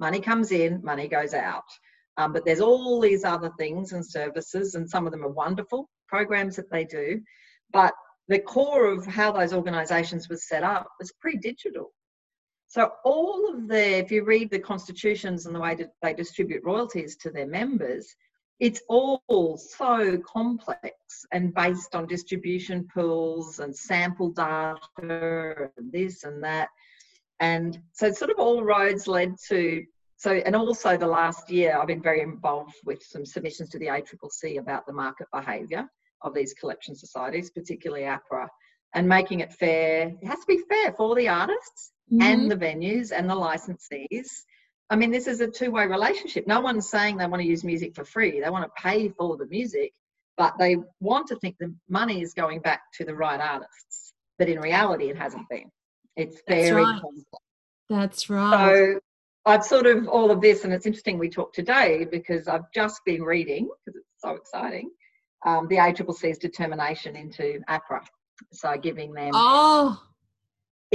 Money 0.00 0.20
comes 0.20 0.52
in, 0.52 0.80
money 0.82 1.08
goes 1.08 1.34
out. 1.34 1.64
Um, 2.18 2.32
but 2.32 2.44
there's 2.44 2.60
all 2.60 3.00
these 3.00 3.24
other 3.24 3.52
things 3.58 3.92
and 3.92 4.04
services, 4.04 4.74
and 4.74 4.88
some 4.88 5.06
of 5.06 5.12
them 5.12 5.24
are 5.24 5.30
wonderful 5.30 5.88
programs 6.08 6.56
that 6.56 6.70
they 6.70 6.84
do. 6.84 7.20
But 7.72 7.92
the 8.28 8.38
core 8.38 8.86
of 8.86 9.06
how 9.06 9.32
those 9.32 9.52
organizations 9.52 10.28
were 10.28 10.36
set 10.36 10.62
up 10.62 10.88
was 10.98 11.12
pre 11.20 11.36
digital. 11.36 11.92
So, 12.68 12.90
all 13.04 13.54
of 13.54 13.68
the, 13.68 13.98
if 13.98 14.10
you 14.10 14.24
read 14.24 14.50
the 14.50 14.58
constitutions 14.58 15.46
and 15.46 15.54
the 15.54 15.60
way 15.60 15.74
that 15.76 15.90
they 16.02 16.14
distribute 16.14 16.64
royalties 16.64 17.16
to 17.18 17.30
their 17.30 17.46
members, 17.46 18.14
it's 18.58 18.80
all 18.88 19.58
so 19.58 20.18
complex 20.18 21.26
and 21.32 21.52
based 21.52 21.94
on 21.94 22.06
distribution 22.06 22.88
pools 22.92 23.58
and 23.58 23.76
sample 23.76 24.30
data 24.30 25.70
and 25.76 25.92
this 25.92 26.24
and 26.24 26.42
that. 26.42 26.68
And 27.38 27.78
so 27.92 28.10
sort 28.12 28.30
of 28.30 28.38
all 28.38 28.64
roads 28.64 29.06
led 29.06 29.34
to 29.48 29.84
so 30.18 30.30
and 30.32 30.56
also 30.56 30.96
the 30.96 31.06
last 31.06 31.50
year 31.50 31.76
I've 31.78 31.88
been 31.88 32.02
very 32.02 32.22
involved 32.22 32.74
with 32.86 33.02
some 33.02 33.26
submissions 33.26 33.68
to 33.70 33.78
the 33.78 33.86
ACCC 33.86 34.58
about 34.58 34.86
the 34.86 34.92
market 34.94 35.26
behaviour 35.30 35.86
of 36.22 36.32
these 36.32 36.54
collection 36.54 36.96
societies, 36.96 37.50
particularly 37.50 38.04
APRA, 38.04 38.48
and 38.94 39.06
making 39.06 39.40
it 39.40 39.52
fair. 39.52 40.14
It 40.22 40.26
has 40.26 40.40
to 40.40 40.46
be 40.46 40.62
fair 40.70 40.94
for 40.94 41.14
the 41.14 41.28
artists 41.28 41.92
mm-hmm. 42.10 42.22
and 42.22 42.50
the 42.50 42.56
venues 42.56 43.12
and 43.12 43.28
the 43.28 43.34
licensees 43.34 44.44
I 44.88 44.96
mean, 44.96 45.10
this 45.10 45.26
is 45.26 45.40
a 45.40 45.48
two 45.48 45.70
way 45.70 45.86
relationship. 45.86 46.46
No 46.46 46.60
one's 46.60 46.88
saying 46.88 47.16
they 47.16 47.26
want 47.26 47.42
to 47.42 47.48
use 47.48 47.64
music 47.64 47.94
for 47.94 48.04
free, 48.04 48.40
they 48.40 48.50
want 48.50 48.64
to 48.64 48.82
pay 48.82 49.08
for 49.08 49.36
the 49.36 49.46
music, 49.46 49.92
but 50.36 50.54
they 50.58 50.76
want 51.00 51.26
to 51.28 51.36
think 51.36 51.56
the 51.58 51.74
money 51.88 52.22
is 52.22 52.34
going 52.34 52.60
back 52.60 52.82
to 52.94 53.04
the 53.04 53.14
right 53.14 53.40
artists. 53.40 54.12
But 54.38 54.48
in 54.48 54.60
reality, 54.60 55.08
it 55.08 55.16
hasn't 55.16 55.48
been. 55.48 55.70
It's 56.14 56.40
very 56.46 56.62
That's 56.62 56.72
right. 56.72 57.00
complex. 57.00 57.26
That's 57.88 58.30
right. 58.30 58.76
So 58.76 59.00
I've 59.44 59.64
sort 59.64 59.86
of 59.86 60.08
all 60.08 60.30
of 60.30 60.40
this, 60.40 60.64
and 60.64 60.72
it's 60.72 60.86
interesting 60.86 61.18
we 61.18 61.30
talk 61.30 61.52
today 61.52 62.06
because 62.10 62.48
I've 62.48 62.70
just 62.72 63.00
been 63.04 63.22
reading, 63.22 63.68
because 63.84 64.00
it's 64.00 64.22
so 64.22 64.30
exciting, 64.30 64.90
um, 65.44 65.68
the 65.68 65.76
ACCC's 65.76 66.38
determination 66.38 67.16
into 67.16 67.60
APRA. 67.68 68.02
So 68.52 68.76
giving 68.76 69.12
them. 69.12 69.30
Oh 69.32 70.00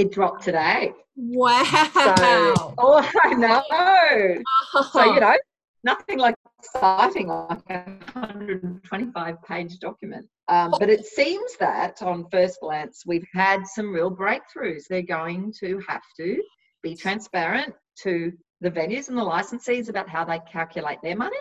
it 0.02 0.12
dropped 0.12 0.42
today. 0.44 0.92
Wow. 1.16 1.64
So, 1.64 2.74
oh, 2.78 3.10
I 3.24 3.34
know. 3.34 3.62
Oh. 3.70 4.90
So, 4.92 5.14
you 5.14 5.20
know, 5.20 5.36
nothing 5.84 6.18
like 6.18 6.34
exciting 6.58 7.28
like 7.28 7.58
a 7.70 7.84
125 8.12 9.42
page 9.42 9.78
document. 9.78 10.26
Um, 10.48 10.72
but 10.78 10.90
it 10.90 11.04
seems 11.06 11.56
that 11.58 12.02
on 12.02 12.26
first 12.30 12.60
glance, 12.60 13.04
we've 13.06 13.26
had 13.32 13.66
some 13.66 13.92
real 13.92 14.14
breakthroughs. 14.14 14.84
They're 14.88 15.02
going 15.02 15.52
to 15.60 15.80
have 15.88 16.02
to 16.18 16.42
be 16.82 16.94
transparent 16.96 17.74
to 18.02 18.32
the 18.60 18.70
venues 18.70 19.08
and 19.08 19.16
the 19.18 19.22
licensees 19.22 19.88
about 19.88 20.08
how 20.08 20.24
they 20.24 20.40
calculate 20.50 20.98
their 21.02 21.16
money, 21.16 21.36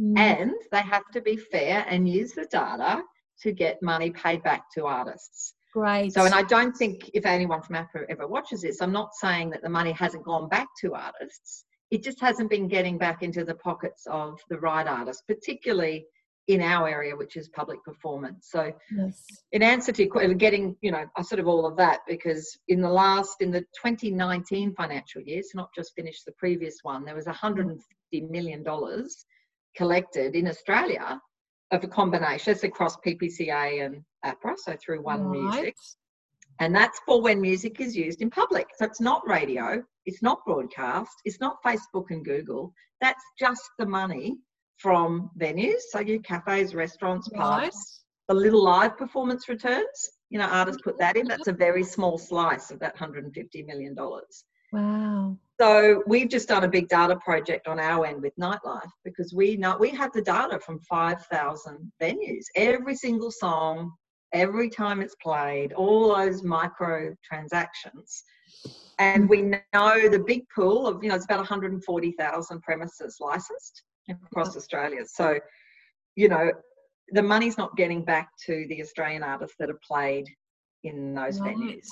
Mm. 0.00 0.18
and 0.18 0.50
they 0.72 0.82
have 0.82 1.04
to 1.12 1.20
be 1.20 1.36
fair 1.36 1.86
and 1.88 2.08
use 2.08 2.32
the 2.32 2.46
data 2.46 3.00
to 3.42 3.52
get 3.52 3.80
money 3.80 4.10
paid 4.10 4.42
back 4.42 4.64
to 4.74 4.86
artists. 4.86 5.54
Great. 5.74 6.12
So, 6.12 6.24
and 6.24 6.32
I 6.32 6.42
don't 6.42 6.72
think 6.72 7.10
if 7.14 7.26
anyone 7.26 7.60
from 7.60 7.74
APRA 7.74 8.06
ever 8.08 8.28
watches 8.28 8.62
this, 8.62 8.80
I'm 8.80 8.92
not 8.92 9.12
saying 9.12 9.50
that 9.50 9.62
the 9.62 9.68
money 9.68 9.90
hasn't 9.90 10.24
gone 10.24 10.48
back 10.48 10.68
to 10.82 10.94
artists. 10.94 11.64
It 11.90 12.04
just 12.04 12.20
hasn't 12.20 12.48
been 12.48 12.68
getting 12.68 12.96
back 12.96 13.24
into 13.24 13.44
the 13.44 13.56
pockets 13.56 14.06
of 14.08 14.38
the 14.48 14.58
right 14.60 14.86
artists, 14.86 15.24
particularly 15.26 16.06
in 16.46 16.62
our 16.62 16.88
area, 16.88 17.16
which 17.16 17.36
is 17.36 17.48
public 17.48 17.82
performance. 17.82 18.50
So, 18.52 18.72
yes. 18.96 19.24
in 19.50 19.64
answer 19.64 19.90
to 19.90 20.04
your 20.04 20.34
getting, 20.34 20.76
you 20.80 20.92
know, 20.92 21.06
sort 21.22 21.40
of 21.40 21.48
all 21.48 21.66
of 21.66 21.76
that 21.78 22.02
because 22.06 22.56
in 22.68 22.80
the 22.80 22.90
last, 22.90 23.40
in 23.40 23.50
the 23.50 23.62
2019 23.82 24.74
financial 24.76 25.22
year, 25.22 25.42
so 25.42 25.58
not 25.58 25.74
just 25.74 25.92
finished 25.96 26.24
the 26.24 26.32
previous 26.38 26.76
one, 26.82 27.04
there 27.04 27.16
was 27.16 27.26
150 27.26 28.20
million 28.30 28.62
dollars 28.62 29.26
collected 29.76 30.36
in 30.36 30.46
Australia 30.46 31.20
of 31.74 31.84
a 31.84 31.88
combination. 31.88 32.52
It's 32.52 32.64
across 32.64 32.96
PPCA 32.98 33.84
and 33.84 34.02
APRA, 34.24 34.56
so 34.56 34.76
through 34.82 35.02
One 35.02 35.30
Music. 35.30 35.74
And 36.60 36.74
that's 36.74 37.00
for 37.04 37.20
when 37.20 37.40
music 37.40 37.80
is 37.80 37.96
used 37.96 38.22
in 38.22 38.30
public. 38.30 38.66
So 38.78 38.84
it's 38.84 39.00
not 39.00 39.26
radio, 39.28 39.82
it's 40.06 40.22
not 40.22 40.44
broadcast, 40.46 41.10
it's 41.24 41.40
not 41.40 41.62
Facebook 41.64 42.06
and 42.10 42.24
Google. 42.24 42.72
That's 43.00 43.24
just 43.38 43.62
the 43.78 43.86
money 43.86 44.36
from 44.78 45.30
venues, 45.38 45.80
so 45.90 46.00
your 46.00 46.20
cafes, 46.20 46.74
restaurants, 46.74 47.28
pubs, 47.28 47.64
Right. 47.64 47.72
the 48.28 48.34
little 48.34 48.62
live 48.62 48.96
performance 48.96 49.48
returns. 49.48 50.10
You 50.30 50.38
know, 50.38 50.46
artists 50.46 50.82
put 50.82 50.98
that 50.98 51.16
in. 51.16 51.26
That's 51.26 51.48
a 51.48 51.52
very 51.52 51.84
small 51.84 52.18
slice 52.18 52.70
of 52.70 52.78
that 52.80 52.96
$150 52.96 53.66
million. 53.66 53.96
Wow. 54.74 55.38
So 55.60 56.02
we've 56.06 56.28
just 56.28 56.48
done 56.48 56.64
a 56.64 56.68
big 56.68 56.88
data 56.88 57.16
project 57.16 57.68
on 57.68 57.78
our 57.78 58.04
end 58.06 58.22
with 58.22 58.34
nightlife 58.36 58.90
because 59.04 59.32
we 59.32 59.56
know 59.56 59.76
we 59.78 59.90
have 59.90 60.12
the 60.12 60.22
data 60.22 60.58
from 60.58 60.80
5,000 60.80 61.92
venues. 62.02 62.44
Every 62.56 62.96
single 62.96 63.30
song, 63.30 63.92
every 64.32 64.68
time 64.68 65.00
it's 65.00 65.14
played, 65.22 65.72
all 65.72 66.14
those 66.14 66.42
micro 66.42 67.14
transactions. 67.24 68.24
And 68.98 69.28
we 69.28 69.42
know 69.42 70.08
the 70.08 70.22
big 70.26 70.42
pool 70.54 70.86
of, 70.86 71.02
you 71.02 71.08
know, 71.08 71.14
it's 71.14 71.24
about 71.24 71.38
140,000 71.38 72.62
premises 72.62 73.16
licensed 73.20 73.82
across 74.08 74.56
Australia. 74.56 75.02
So, 75.06 75.38
you 76.16 76.28
know, 76.28 76.50
the 77.10 77.22
money's 77.22 77.58
not 77.58 77.76
getting 77.76 78.04
back 78.04 78.30
to 78.46 78.66
the 78.68 78.82
Australian 78.82 79.22
artists 79.22 79.56
that 79.58 79.68
have 79.68 79.80
played 79.82 80.26
in 80.82 81.14
those 81.14 81.40
Right. 81.40 81.56
venues. 81.56 81.86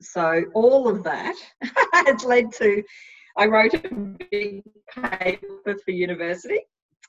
So 0.00 0.44
all 0.54 0.88
of 0.88 1.02
that 1.04 1.36
has 1.92 2.24
led 2.24 2.52
to 2.54 2.82
I 3.36 3.46
wrote 3.46 3.74
a 3.74 3.88
big 4.30 4.62
paper 4.90 5.76
for 5.84 5.90
university, 5.90 6.60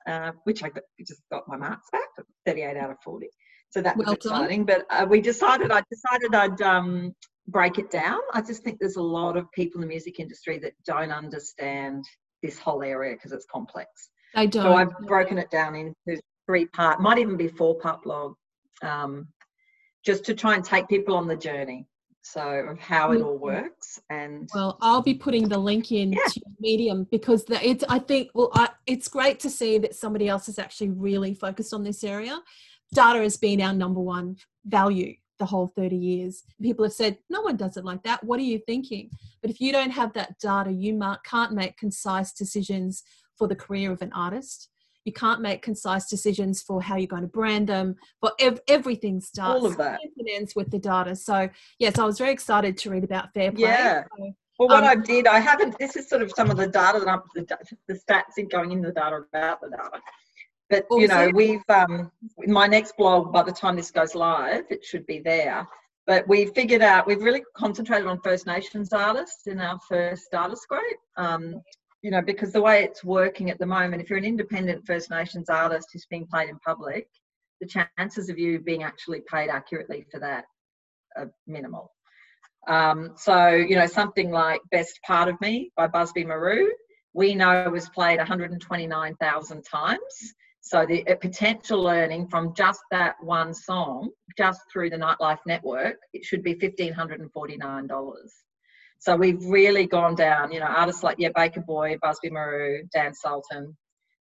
uh, 0.06 0.32
which 0.44 0.64
I 0.64 0.72
just 1.06 1.22
got 1.32 1.48
my 1.48 1.56
marks 1.56 1.88
back, 1.92 2.08
38 2.46 2.76
out 2.78 2.92
of 2.92 2.98
40. 3.04 3.30
So 3.70 3.82
that 3.82 3.96
was 3.96 4.08
Well 4.08 4.16
exciting. 4.16 4.66
But 4.66 4.86
uh, 4.90 5.06
we 5.10 5.22
decided 5.22 5.72
I 5.72 5.82
decided 5.90 6.36
I'd 6.36 6.62
um, 6.62 7.14
break 7.48 7.80
it 7.80 7.90
down. 7.92 8.20
I 8.34 8.42
just 8.42 8.64
think 8.64 8.80
there's 8.80 8.98
a 8.98 9.02
lot 9.02 9.38
of 9.38 9.50
people 9.54 9.82
in 9.82 9.88
the 9.88 9.94
music 9.94 10.20
industry 10.20 10.58
that 10.60 10.74
don't 10.86 11.12
understand 11.12 12.04
this 12.44 12.60
whole 12.60 12.84
area 12.84 13.16
because 13.16 13.32
it's 13.32 13.46
complex. 13.52 13.90
They 14.36 14.48
don't. 14.48 14.64
So 14.64 14.74
I've 14.74 14.98
broken 15.08 15.38
it 15.38 15.50
down 15.50 15.76
into 15.76 16.22
three 16.46 16.66
part, 16.68 17.02
might 17.02 17.20
even 17.20 17.38
be 17.38 17.48
four 17.48 17.76
part 17.80 18.04
blog, 18.04 18.36
um, 18.84 19.28
just 20.06 20.26
to 20.26 20.34
try 20.34 20.56
and 20.56 20.64
take 20.64 20.90
people 20.90 21.16
on 21.16 21.28
the 21.28 21.38
journey. 21.38 21.88
So 22.32 22.42
of 22.70 22.78
how 22.78 23.14
it 23.14 23.22
all 23.22 23.38
works 23.38 24.02
and 24.10 24.50
Well, 24.54 24.78
I'll 24.82 25.02
be 25.02 25.14
putting 25.14 25.48
the 25.48 25.58
link 25.58 25.92
in 25.92 26.12
Yeah. 26.12 26.20
to 26.30 26.42
Medium 26.60 27.08
because 27.10 27.46
the, 27.46 27.66
it's. 27.66 27.84
I 27.88 28.00
think. 28.00 28.32
Well, 28.34 28.52
I, 28.54 28.70
it's 28.86 29.08
great 29.08 29.40
to 29.42 29.50
see 29.50 29.78
that 29.78 29.96
somebody 29.96 30.28
else 30.28 30.50
is 30.50 30.60
actually 30.60 30.90
really 30.90 31.34
focused 31.34 31.74
on 31.74 31.84
this 31.84 32.04
area. 32.04 32.40
Data 32.94 33.20
has 33.20 33.38
been 33.38 33.62
our 33.62 33.74
number 33.74 34.02
one 34.02 34.38
value 34.66 35.16
the 35.40 35.46
whole 35.46 35.68
30 35.68 35.96
years. 35.96 36.44
People 36.62 36.84
have 36.84 36.94
said, 36.94 37.18
no 37.30 37.42
one 37.42 37.56
does 37.56 37.78
it 37.78 37.86
like 37.86 38.04
that. 38.04 38.24
What 38.24 38.40
are 38.40 38.44
you 38.44 38.60
thinking? 38.66 39.12
But 39.42 39.52
if 39.52 39.62
you 39.62 39.72
don't 39.72 39.92
have 39.92 40.14
that 40.14 40.40
data, 40.40 40.72
you 40.72 41.00
can't 41.24 41.54
make 41.54 41.78
concise 41.78 42.34
decisions 42.34 43.04
for 43.38 43.48
the 43.48 43.56
career 43.56 43.92
of 43.92 44.02
an 44.02 44.12
artist. 44.14 44.70
You 45.08 45.14
can't 45.14 45.40
make 45.40 45.62
concise 45.62 46.10
decisions 46.10 46.62
for 46.62 46.82
how 46.82 46.98
you're 46.98 47.08
going 47.08 47.22
to 47.22 47.30
brand 47.30 47.68
them. 47.70 47.96
But 48.22 48.34
ev- 48.42 48.60
everything 48.68 49.22
starts 49.22 49.62
all 49.62 49.66
of 49.66 49.78
that. 49.78 50.02
and 50.18 50.28
ends 50.30 50.54
with 50.54 50.70
the 50.70 50.80
data. 50.80 51.16
So 51.16 51.48
yes, 51.80 51.98
I 51.98 52.04
was 52.04 52.18
very 52.18 52.32
excited 52.34 52.78
to 52.80 52.90
read 52.90 53.06
about 53.06 53.34
Fair 53.34 53.54
Play. 53.54 53.62
Yeah. 53.62 54.04
So, 54.18 54.34
Well, 54.60 54.68
what 54.68 54.84
Um, 54.84 54.90
I 54.90 54.96
did, 54.96 55.26
I 55.26 55.40
haven't. 55.40 55.80
This 55.80 55.96
is 55.96 56.10
sort 56.10 56.22
of 56.24 56.32
some 56.36 56.52
of 56.52 56.58
the 56.58 56.68
data 56.68 57.00
that 57.00 57.08
I'm, 57.08 57.22
the, 57.36 57.46
the 57.88 57.94
stats 57.94 58.34
in 58.38 58.50
going 58.50 58.74
in 58.74 58.82
the 58.82 58.92
data 58.92 59.22
about 59.34 59.62
the 59.62 59.70
data. 59.70 60.02
But 60.70 60.84
you 60.92 61.08
know, 61.08 61.32
we've 61.34 61.62
um, 61.70 62.12
in 62.44 62.52
my 62.52 62.68
next 62.68 62.98
blog. 62.98 63.32
By 63.32 63.44
the 63.44 63.54
time 63.54 63.78
this 63.78 63.92
goes 63.92 64.14
live, 64.14 64.66
it 64.70 64.84
should 64.84 65.06
be 65.06 65.20
there. 65.20 65.66
But 66.06 66.28
we 66.28 66.48
figured 66.48 66.82
out 66.82 67.08
we've 67.08 67.22
really 67.22 67.44
concentrated 67.56 68.08
on 68.08 68.20
First 68.22 68.46
Nations 68.46 68.92
artists 68.92 69.48
in 69.48 69.62
our 69.62 69.80
first 69.88 70.24
data 70.34 70.58
scrape. 70.58 70.82
Um, 71.16 71.62
you 72.08 72.12
know, 72.12 72.22
because 72.22 72.54
the 72.54 72.62
way 72.62 72.86
it's 72.86 73.04
working 73.04 73.50
at 73.50 73.60
the 73.60 73.66
moment, 73.66 74.02
if 74.02 74.10
you're 74.10 74.18
an 74.18 74.24
independent 74.24 74.88
First 74.88 75.10
Nations 75.10 75.50
artist 75.50 75.90
who's 75.92 76.06
being 76.06 76.26
played 76.26 76.48
in 76.48 76.58
public, 76.60 77.06
the 77.60 77.68
chances 77.68 78.30
of 78.30 78.40
you 78.40 78.62
being 78.62 78.82
actually 78.82 79.24
paid 79.30 79.50
accurately 79.50 80.06
for 80.10 80.18
that 80.22 80.46
are 81.18 81.30
minimal. 81.48 81.92
Um, 82.70 83.12
so, 83.18 83.50
you 83.50 83.76
know, 83.76 83.88
something 83.88 84.32
like 84.32 84.62
Best 84.72 85.02
Part 85.06 85.28
of 85.28 85.36
Me 85.42 85.70
by 85.76 85.88
Busby 85.88 86.24
Marou, 86.24 86.72
we 87.14 87.36
know 87.36 87.70
was 87.70 87.90
played 87.90 88.20
129,000 88.20 89.64
times. 89.66 90.00
So 90.62 90.86
the 90.86 91.04
potential 91.20 91.90
earning 91.90 92.30
from 92.30 92.54
just 92.56 92.80
that 92.90 93.16
one 93.22 93.54
song, 93.54 94.12
just 94.38 94.62
through 94.72 94.92
the 94.92 94.98
Nightlife 94.98 95.40
Network, 95.46 95.98
it 96.14 96.24
should 96.24 96.42
be 96.42 96.56
$1,549. 96.56 98.30
So 99.00 99.16
we've 99.16 99.44
really 99.46 99.86
gone 99.86 100.16
down, 100.16 100.52
you 100.52 100.60
know, 100.60 100.66
artists 100.66 101.04
like, 101.04 101.18
yeah, 101.20 101.30
Baker 101.36 101.62
Boy, 101.62 101.98
Busby 102.02 102.30
Marou, 102.30 102.84
Dan 102.94 103.14
Sultan, 103.14 103.76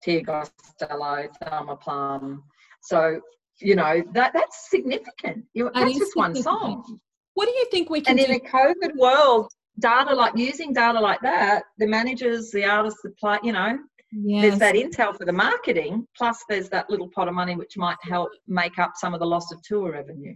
Tia 0.03 0.23
Gostelow, 0.23 1.29
Thelma 1.43 1.77
Plum. 1.77 2.43
So, 2.83 3.21
you 3.61 3.75
know, 3.75 4.03
that 4.13 4.33
that's 4.35 4.71
significant. 4.71 5.45
You, 5.55 5.65
That 5.75 5.87
that's 5.87 5.99
just 5.99 6.17
one 6.17 6.35
song. 6.35 6.99
what 7.35 7.47
do 7.47 7.53
you 7.53 7.67
think 7.71 7.91
we 7.91 8.01
can 8.01 8.19
And 8.19 8.29
in 8.29 8.37
a 8.37 8.41
COVID 8.41 8.95
world, 8.97 9.51
data 9.79 10.15
like 10.15 10.37
using 10.37 10.73
data 10.73 11.01
like 11.01 11.21
that, 11.23 11.65
the 11.79 11.87
managers, 11.87 12.51
the 12.51 12.65
artists, 12.65 13.01
the 13.03 13.11
play, 13.11 13.39
you 13.43 13.53
know, 13.53 13.79
yes. 14.13 14.43
there's 14.43 14.59
that 14.59 14.75
intel 14.75 15.17
for 15.17 15.25
the 15.25 15.33
marketing, 15.33 16.07
plus 16.17 16.45
there's 16.49 16.69
that 16.71 16.89
little 16.91 17.09
pot 17.15 17.29
of 17.29 17.35
money 17.35 17.57
which 17.57 17.77
might 17.77 17.97
help 18.03 18.31
make 18.47 18.79
up 18.79 18.93
some 18.97 19.15
of 19.15 19.21
the 19.21 19.27
loss 19.27 19.53
of 19.53 19.63
tour 19.63 19.93
revenue. 19.93 20.35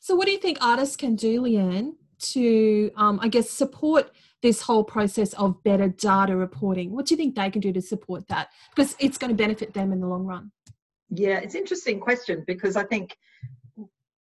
So, 0.00 0.14
what 0.16 0.26
do 0.26 0.32
you 0.32 0.38
think 0.38 0.58
artists 0.60 0.96
can 0.96 1.14
do, 1.14 1.42
Leanne, 1.42 1.92
to, 2.22 2.90
um, 2.96 3.18
I 3.22 3.28
guess, 3.28 3.50
support 3.50 4.10
this 4.42 4.60
whole 4.60 4.84
process 4.84 5.32
of 5.34 5.62
better 5.62 5.88
data 5.88 6.36
reporting? 6.36 6.92
What 6.92 7.06
do 7.06 7.14
you 7.14 7.16
think 7.16 7.34
they 7.34 7.50
can 7.50 7.60
do 7.60 7.72
to 7.72 7.82
support 7.82 8.26
that? 8.28 8.48
Because 8.74 8.96
it's 8.98 9.18
going 9.18 9.30
to 9.30 9.36
benefit 9.36 9.72
them 9.72 9.92
in 9.92 10.00
the 10.00 10.06
long 10.06 10.24
run. 10.24 10.50
Yeah, 11.10 11.38
it's 11.38 11.54
an 11.54 11.60
interesting 11.60 12.00
question 12.00 12.42
because 12.46 12.76
I 12.76 12.84
think, 12.84 13.16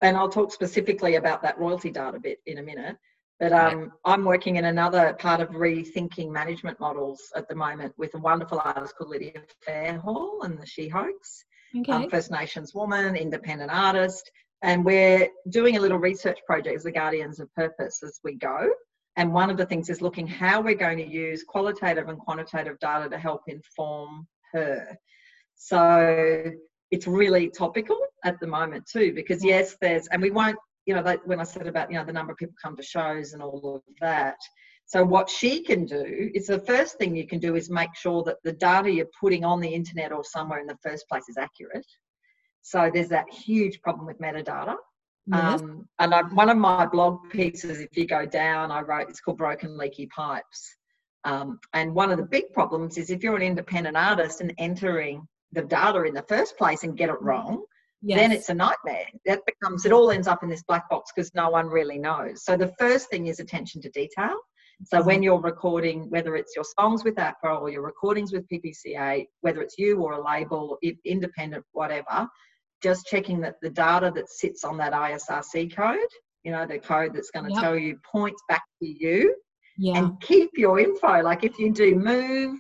and 0.01 0.17
I'll 0.17 0.29
talk 0.29 0.53
specifically 0.53 1.17
about 1.17 1.43
that 1.43 1.59
royalty 1.59 1.91
data 1.91 2.19
bit 2.19 2.39
in 2.47 2.59
a 2.59 2.63
minute. 2.63 2.97
But 3.41 3.53
um, 3.53 3.93
I'm 4.05 4.25
working 4.25 4.57
in 4.57 4.65
another 4.65 5.15
part 5.17 5.41
of 5.41 5.51
rethinking 5.51 6.31
management 6.31 6.81
models 6.81 7.31
at 7.37 7.49
the 7.49 7.55
moment 7.55 7.95
with 7.97 8.13
a 8.17 8.19
wonderful 8.19 8.61
artist 8.65 8.97
called 8.97 9.11
Lydia 9.11 9.43
Fairhall 9.65 10.45
and 10.45 10.59
the 10.59 10.67
She 10.67 10.89
Hoax. 10.89 11.45
Okay. 11.77 11.93
um, 11.93 12.11
First 12.11 12.33
Nations 12.33 12.75
woman, 12.75 13.15
independent 13.15 13.71
artist, 13.71 14.33
and 14.63 14.85
we're 14.85 15.29
doing 15.51 15.77
a 15.77 15.81
little 15.81 15.99
research 15.99 16.39
project 16.47 16.77
as 16.77 16.85
the 16.85 16.93
Guardians 16.93 17.41
of 17.41 17.53
Purpose 17.55 18.03
as 18.03 18.19
we 18.25 18.35
go. 18.35 18.69
And 19.17 19.33
one 19.33 19.51
of 19.51 19.57
the 19.57 19.67
things 19.67 19.89
is 19.89 20.01
looking 20.01 20.27
how 20.27 20.61
we're 20.61 20.75
going 20.75 20.99
to 20.99 21.07
use 21.07 21.43
qualitative 21.43 22.09
and 22.09 22.19
quantitative 22.19 22.79
data 22.79 23.09
to 23.09 23.19
help 23.19 23.43
inform 23.47 24.27
her. 24.53 24.97
So 25.55 26.53
it's 26.91 27.07
really 27.07 27.51
topical 27.51 27.99
at 28.25 28.39
the 28.41 28.47
moment 28.47 28.87
too, 28.87 29.13
because 29.13 29.45
yes, 29.45 29.77
there's, 29.81 30.07
and 30.09 30.23
we 30.23 30.31
won't, 30.31 30.57
you 30.87 30.95
know, 30.95 31.03
like 31.03 31.21
when 31.27 31.41
I 31.41 31.45
said 31.45 31.67
about, 31.67 31.91
you 31.91 31.99
know, 31.99 32.05
the 32.05 32.13
number 32.13 32.33
of 32.33 32.39
people 32.39 32.55
come 32.63 32.77
to 32.77 32.83
shows 32.83 33.33
and 33.33 33.43
all 33.43 33.77
of 33.77 33.83
that. 34.01 34.37
So 34.87 35.05
what 35.05 35.29
she 35.29 35.63
can 35.63 35.85
do 35.85 36.31
is 36.35 36.47
the 36.47 36.61
first 36.61 36.97
thing 36.97 37.15
you 37.15 37.27
can 37.27 37.41
do 37.41 37.57
is 37.57 37.69
make 37.69 37.95
sure 37.95 38.23
that 38.25 38.37
the 38.43 38.53
data 38.53 38.91
you're 38.91 39.11
putting 39.21 39.45
on 39.45 39.61
the 39.61 39.69
internet 39.69 40.13
or 40.13 40.25
somewhere 40.25 40.61
in 40.61 40.67
the 40.67 40.79
first 40.83 41.07
place 41.09 41.29
is 41.29 41.37
accurate. 41.37 41.87
So 42.63 42.91
there's 42.93 43.09
that 43.09 43.31
huge 43.31 43.81
problem 43.83 44.07
with 44.07 44.19
metadata. 44.21 44.77
yes. 45.27 45.61
Um, 45.61 45.89
and 45.99 46.15
I, 46.15 46.23
one 46.23 46.51
of 46.51 46.57
my 46.57 46.87
blog 46.87 47.31
pieces, 47.31 47.81
if 47.81 47.97
you 47.97 48.07
go 48.07 48.27
down, 48.27 48.71
I 48.71 48.83
wrote 48.83 49.09
it's 49.09 49.21
called 49.21 49.39
Broken 49.39 49.77
Leaky 49.77 50.07
Pipes. 50.07 50.77
Um, 51.25 51.59
and 51.73 51.95
one 51.95 52.11
of 52.11 52.19
the 52.19 52.25
big 52.25 52.53
problems 52.53 52.97
is 52.97 53.11
if 53.11 53.23
you're 53.23 53.37
an 53.37 53.43
independent 53.43 53.97
artist 53.97 54.41
and 54.41 54.53
entering 54.59 55.27
the 55.53 55.63
data 55.63 56.03
in 56.05 56.15
the 56.15 56.25
first 56.29 56.57
place 56.57 56.85
and 56.85 56.97
get 56.97 57.09
it 57.09 57.21
wrong, 57.21 57.65
yes. 58.03 58.19
then 58.19 58.33
it's 58.33 58.49
a 58.49 58.55
nightmare. 58.55 59.07
That 59.27 59.41
becomes, 59.47 59.85
it 59.85 59.93
all 59.93 60.11
ends 60.11 60.29
up 60.29 60.43
in 60.43 60.49
this 60.49 60.63
black 60.63 60.89
box 60.89 61.11
because 61.15 61.35
no 61.35 61.51
one 61.51 61.67
really 61.67 61.99
knows. 61.99 62.45
So 62.45 62.57
the 62.57 62.73
first 62.79 63.11
thing 63.11 63.27
is 63.27 63.41
attention 63.41 63.83
to 63.83 63.91
detail. 63.91 64.37
So 64.85 65.03
when 65.03 65.17
mm-hmm. 65.17 65.25
you're 65.25 65.41
recording, 65.41 66.09
whether 66.11 66.37
it's 66.37 66.55
your 66.55 66.65
songs 66.79 67.03
with 67.03 67.17
APRA 67.17 67.61
or 67.61 67.69
your 67.69 67.83
recordings 67.83 68.33
with 68.33 68.47
PPCA, 68.49 69.27
whether 69.41 69.61
it's 69.61 69.77
you 69.77 70.01
or 70.01 70.13
a 70.13 70.25
label, 70.25 70.79
independent, 71.05 71.65
whatever, 71.73 72.29
just 72.83 73.07
checking 73.07 73.41
that 73.41 73.57
the 73.61 73.71
data 73.71 74.13
that 74.15 74.29
sits 74.29 74.63
on 74.63 74.77
that 74.79 74.93
ISRC 74.93 75.75
code, 75.75 75.99
you 76.45 76.53
know, 76.53 76.65
the 76.65 76.79
code 76.79 77.13
that's 77.13 77.31
going 77.31 77.47
to 77.47 77.53
yep. 77.53 77.61
tell 77.61 77.77
you 77.77 77.99
points 78.11 78.41
back 78.49 78.63
to 78.81 78.89
you. 78.89 79.35
Yeah. 79.77 79.99
And 79.99 80.21
keep 80.21 80.51
your 80.57 80.79
info. 80.79 81.23
Like 81.23 81.43
if 81.45 81.59
you 81.59 81.73
do 81.73 81.97
move, 81.97 82.59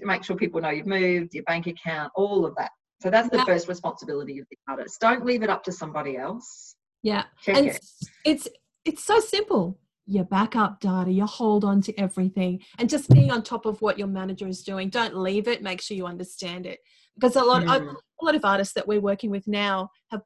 make 0.00 0.22
sure 0.24 0.36
people 0.36 0.60
know 0.60 0.70
you've 0.70 0.86
moved, 0.86 1.34
your 1.34 1.44
bank 1.44 1.66
account, 1.66 2.12
all 2.14 2.46
of 2.46 2.54
that. 2.56 2.70
So 3.00 3.10
that's 3.10 3.28
the 3.30 3.44
first 3.44 3.68
responsibility 3.68 4.38
of 4.38 4.46
the 4.50 4.56
artist. 4.68 5.00
Don't 5.00 5.24
leave 5.24 5.42
it 5.42 5.50
up 5.50 5.62
to 5.64 5.72
somebody 5.72 6.16
else. 6.16 6.74
Yeah. 7.02 7.24
Check 7.42 7.56
and 7.56 7.66
it. 7.68 7.80
it's 8.24 8.48
it's 8.84 9.04
so 9.04 9.20
simple. 9.20 9.78
Your 10.10 10.24
backup 10.24 10.80
data, 10.80 11.10
you 11.10 11.26
hold 11.26 11.64
on 11.64 11.82
to 11.82 12.00
everything 12.00 12.62
and 12.78 12.88
just 12.88 13.10
being 13.10 13.30
on 13.30 13.42
top 13.42 13.66
of 13.66 13.82
what 13.82 13.98
your 13.98 14.08
manager 14.08 14.48
is 14.48 14.62
doing. 14.62 14.88
Don't 14.88 15.14
leave 15.14 15.46
it. 15.46 15.62
Make 15.62 15.82
sure 15.82 15.98
you 15.98 16.06
understand 16.06 16.64
it. 16.64 16.78
Because 17.14 17.36
a 17.36 17.42
lot 17.42 17.62
mm. 17.64 17.94
a 18.20 18.24
lot 18.24 18.34
of 18.34 18.44
artists 18.44 18.72
that 18.72 18.88
we're 18.88 19.02
working 19.02 19.30
with 19.30 19.46
now 19.46 19.90
have 20.10 20.22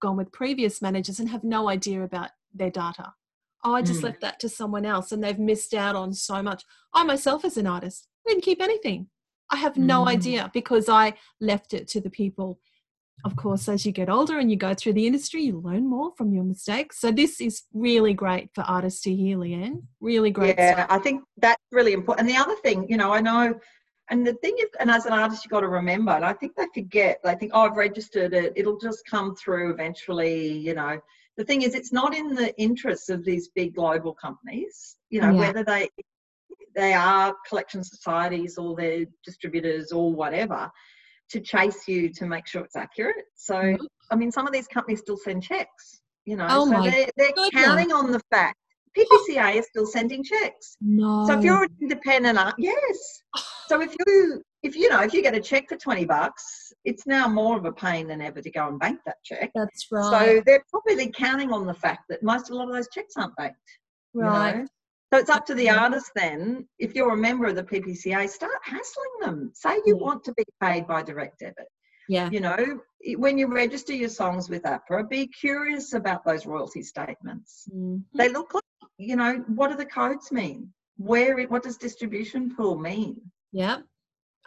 gone 0.00 0.16
with 0.16 0.32
previous 0.32 0.82
managers 0.82 1.20
and 1.20 1.28
have 1.28 1.44
no 1.44 1.68
idea 1.68 2.02
about 2.02 2.30
their 2.52 2.70
data. 2.70 3.12
Oh, 3.62 3.74
I 3.74 3.82
just 3.82 4.00
mm. 4.00 4.04
left 4.04 4.20
that 4.22 4.40
to 4.40 4.48
someone 4.48 4.84
else 4.84 5.12
and 5.12 5.22
they've 5.22 5.38
missed 5.38 5.74
out 5.74 5.94
on 5.94 6.12
so 6.12 6.42
much. 6.42 6.64
I 6.92 7.04
myself 7.04 7.44
as 7.44 7.56
an 7.56 7.68
artist 7.68 8.08
didn't 8.26 8.42
keep 8.42 8.60
anything. 8.60 9.08
I 9.50 9.56
have 9.56 9.76
no 9.76 10.04
mm. 10.04 10.08
idea 10.08 10.50
because 10.52 10.88
I 10.88 11.14
left 11.40 11.72
it 11.72 11.86
to 11.88 12.00
the 12.00 12.10
people. 12.10 12.58
Of 13.24 13.36
course, 13.36 13.68
as 13.68 13.84
you 13.84 13.92
get 13.92 14.08
older 14.08 14.38
and 14.38 14.50
you 14.50 14.56
go 14.56 14.74
through 14.74 14.94
the 14.94 15.06
industry, 15.06 15.42
you 15.42 15.60
learn 15.60 15.86
more 15.88 16.12
from 16.16 16.32
your 16.32 16.44
mistakes. 16.44 17.00
So 17.00 17.10
this 17.10 17.40
is 17.40 17.62
really 17.72 18.14
great 18.14 18.50
for 18.54 18.62
artists 18.62 19.02
to 19.02 19.14
hear, 19.14 19.36
Leanne. 19.36 19.82
Really 20.00 20.30
great. 20.30 20.56
Yeah, 20.56 20.74
stuff. 20.74 20.86
I 20.90 20.98
think 20.98 21.22
that's 21.36 21.62
really 21.70 21.92
important. 21.92 22.26
And 22.26 22.36
the 22.36 22.40
other 22.40 22.56
thing, 22.56 22.86
you 22.88 22.96
know, 22.96 23.12
I 23.12 23.20
know, 23.20 23.58
and 24.10 24.26
the 24.26 24.34
thing 24.34 24.56
is, 24.58 24.68
and 24.78 24.90
as 24.90 25.06
an 25.06 25.12
artist, 25.12 25.44
you've 25.44 25.50
got 25.50 25.60
to 25.60 25.68
remember, 25.68 26.12
and 26.12 26.24
I 26.24 26.32
think 26.32 26.56
they 26.56 26.66
forget, 26.74 27.20
they 27.22 27.34
think, 27.34 27.52
oh, 27.54 27.62
I've 27.62 27.76
registered 27.76 28.32
it, 28.34 28.52
it'll 28.56 28.78
just 28.78 29.04
come 29.08 29.34
through 29.36 29.72
eventually, 29.72 30.58
you 30.58 30.74
know. 30.74 31.00
The 31.36 31.44
thing 31.44 31.62
is, 31.62 31.74
it's 31.74 31.92
not 31.92 32.14
in 32.14 32.34
the 32.34 32.54
interests 32.60 33.08
of 33.08 33.24
these 33.24 33.48
big 33.48 33.74
global 33.74 34.14
companies, 34.14 34.96
you 35.10 35.20
know, 35.20 35.30
yeah. 35.30 35.38
whether 35.38 35.64
they 35.64 35.88
they 36.76 36.92
are 36.92 37.34
collection 37.48 37.82
societies 37.82 38.56
or 38.56 38.76
they're 38.76 39.04
distributors 39.24 39.90
or 39.90 40.12
whatever 40.12 40.70
to 41.30 41.40
chase 41.40 41.86
you 41.86 42.12
to 42.14 42.26
make 42.26 42.46
sure 42.46 42.62
it's 42.62 42.76
accurate. 42.76 43.24
So, 43.36 43.54
mm-hmm. 43.54 43.84
I 44.10 44.16
mean, 44.16 44.30
some 44.30 44.46
of 44.46 44.52
these 44.52 44.66
companies 44.66 45.00
still 45.00 45.16
send 45.16 45.42
checks, 45.42 46.00
you 46.24 46.36
know, 46.36 46.46
oh 46.48 46.70
so 46.70 46.90
they're, 46.90 47.08
they're 47.16 47.50
counting 47.52 47.92
on 47.92 48.12
the 48.12 48.20
fact 48.30 48.56
PPCA 48.96 49.56
is 49.56 49.66
still 49.66 49.86
sending 49.86 50.24
checks. 50.24 50.76
No. 50.80 51.24
So 51.26 51.38
if 51.38 51.44
you're 51.44 51.62
an 51.62 51.76
independent, 51.80 52.38
yes. 52.58 53.22
So 53.68 53.80
if 53.80 53.94
you 54.04 54.42
if 54.64 54.74
you 54.74 54.88
know 54.88 55.00
if 55.00 55.14
you 55.14 55.22
get 55.22 55.34
a 55.34 55.40
check 55.40 55.68
for 55.68 55.76
20 55.76 56.04
bucks 56.04 56.72
it's 56.84 57.06
now 57.06 57.28
more 57.28 57.56
of 57.56 57.64
a 57.64 57.72
pain 57.72 58.08
than 58.08 58.20
ever 58.20 58.40
to 58.42 58.50
go 58.50 58.66
and 58.66 58.78
bank 58.78 58.98
that 59.06 59.16
check 59.24 59.50
that's 59.54 59.86
right 59.90 60.10
so 60.10 60.42
they're 60.44 60.64
probably 60.70 61.10
counting 61.12 61.52
on 61.52 61.66
the 61.66 61.74
fact 61.74 62.02
that 62.08 62.22
most 62.22 62.50
a 62.50 62.54
lot 62.54 62.68
of 62.68 62.74
those 62.74 62.88
checks 62.92 63.14
aren't 63.16 63.34
banked 63.36 63.56
right 64.12 64.56
you 64.56 64.62
know? 64.62 64.68
So 65.12 65.18
it's 65.18 65.30
up 65.30 65.44
to 65.46 65.54
the 65.54 65.68
artist 65.68 66.12
then, 66.14 66.68
if 66.78 66.94
you're 66.94 67.12
a 67.12 67.16
member 67.16 67.46
of 67.46 67.56
the 67.56 67.64
PPCA, 67.64 68.28
start 68.28 68.52
hassling 68.62 69.10
them. 69.20 69.50
Say 69.54 69.80
you 69.84 69.96
want 69.96 70.22
to 70.24 70.32
be 70.34 70.44
paid 70.60 70.86
by 70.86 71.02
direct 71.02 71.40
debit. 71.40 71.66
Yeah. 72.08 72.30
You 72.30 72.40
know, 72.40 72.80
when 73.16 73.36
you 73.36 73.48
register 73.48 73.92
your 73.92 74.08
songs 74.08 74.48
with 74.48 74.62
APRA, 74.62 75.08
be 75.08 75.26
curious 75.26 75.94
about 75.94 76.24
those 76.24 76.46
royalty 76.46 76.82
statements. 76.82 77.68
Mm-hmm. 77.74 77.98
They 78.14 78.28
look 78.28 78.54
like, 78.54 78.62
you 78.98 79.16
know, 79.16 79.44
what 79.48 79.70
do 79.70 79.76
the 79.76 79.84
codes 79.84 80.30
mean? 80.30 80.72
Where, 80.96 81.40
what 81.48 81.64
does 81.64 81.76
distribution 81.76 82.54
pool 82.54 82.78
mean? 82.78 83.20
Yeah. 83.50 83.78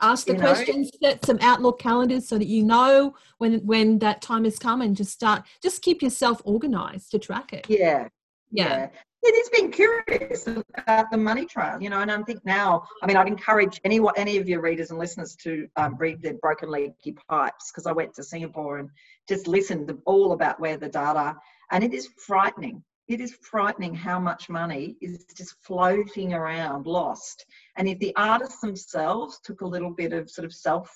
Ask 0.01 0.27
the 0.27 0.33
you 0.33 0.39
questions, 0.39 0.91
know? 1.01 1.09
set 1.09 1.25
some 1.25 1.39
Outlook 1.41 1.77
calendars 1.77 2.27
so 2.27 2.37
that 2.37 2.47
you 2.47 2.63
know 2.63 3.15
when 3.37 3.59
when 3.65 3.99
that 3.99 4.21
time 4.21 4.43
has 4.43 4.57
come 4.57 4.81
and 4.81 4.95
just 4.95 5.11
start, 5.11 5.43
just 5.61 5.81
keep 5.81 6.01
yourself 6.01 6.41
organized 6.45 7.11
to 7.11 7.19
track 7.19 7.53
it. 7.53 7.65
Yeah. 7.69 8.07
Yeah. 8.51 8.77
yeah 8.77 8.89
it 9.23 9.35
has 9.37 9.61
been 9.61 9.71
curious 9.71 10.47
about 10.75 11.09
the 11.09 11.17
money 11.17 11.45
trail, 11.45 11.77
you 11.79 11.89
know, 11.89 12.01
and 12.01 12.11
I 12.11 12.21
think 12.23 12.45
now, 12.45 12.83
I 13.01 13.07
mean, 13.07 13.15
I'd 13.15 13.27
encourage 13.27 13.79
any 13.85 14.01
any 14.17 14.37
of 14.37 14.49
your 14.49 14.61
readers 14.61 14.89
and 14.89 14.99
listeners 14.99 15.35
to 15.43 15.67
um, 15.77 15.95
read 15.97 16.21
the 16.21 16.33
Broken 16.33 16.69
Leaky 16.69 17.15
Pipes 17.29 17.71
because 17.71 17.87
I 17.87 17.93
went 17.93 18.13
to 18.15 18.23
Singapore 18.23 18.79
and 18.79 18.89
just 19.29 19.47
listened 19.47 19.91
all 20.05 20.33
about 20.33 20.59
where 20.59 20.77
the 20.77 20.89
data, 20.89 21.35
and 21.71 21.83
it 21.83 21.93
is 21.93 22.09
frightening. 22.17 22.83
It 23.07 23.21
is 23.21 23.37
frightening 23.41 23.93
how 23.93 24.19
much 24.19 24.49
money 24.49 24.97
is 25.01 25.25
just 25.35 25.55
floating 25.61 26.33
around, 26.33 26.85
lost. 26.85 27.45
And 27.77 27.87
if 27.87 27.99
the 27.99 28.15
artists 28.15 28.59
themselves 28.59 29.39
took 29.43 29.61
a 29.61 29.67
little 29.67 29.91
bit 29.91 30.11
of 30.13 30.29
sort 30.29 30.45
of 30.45 30.53
self 30.53 30.91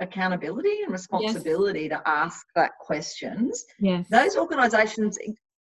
accountability 0.00 0.82
and 0.82 0.92
responsibility 0.92 1.88
yes. 1.88 1.90
to 1.90 2.08
ask 2.08 2.46
that 2.56 2.72
questions, 2.78 3.64
yes. 3.78 4.06
those 4.10 4.36
organisations, 4.36 5.18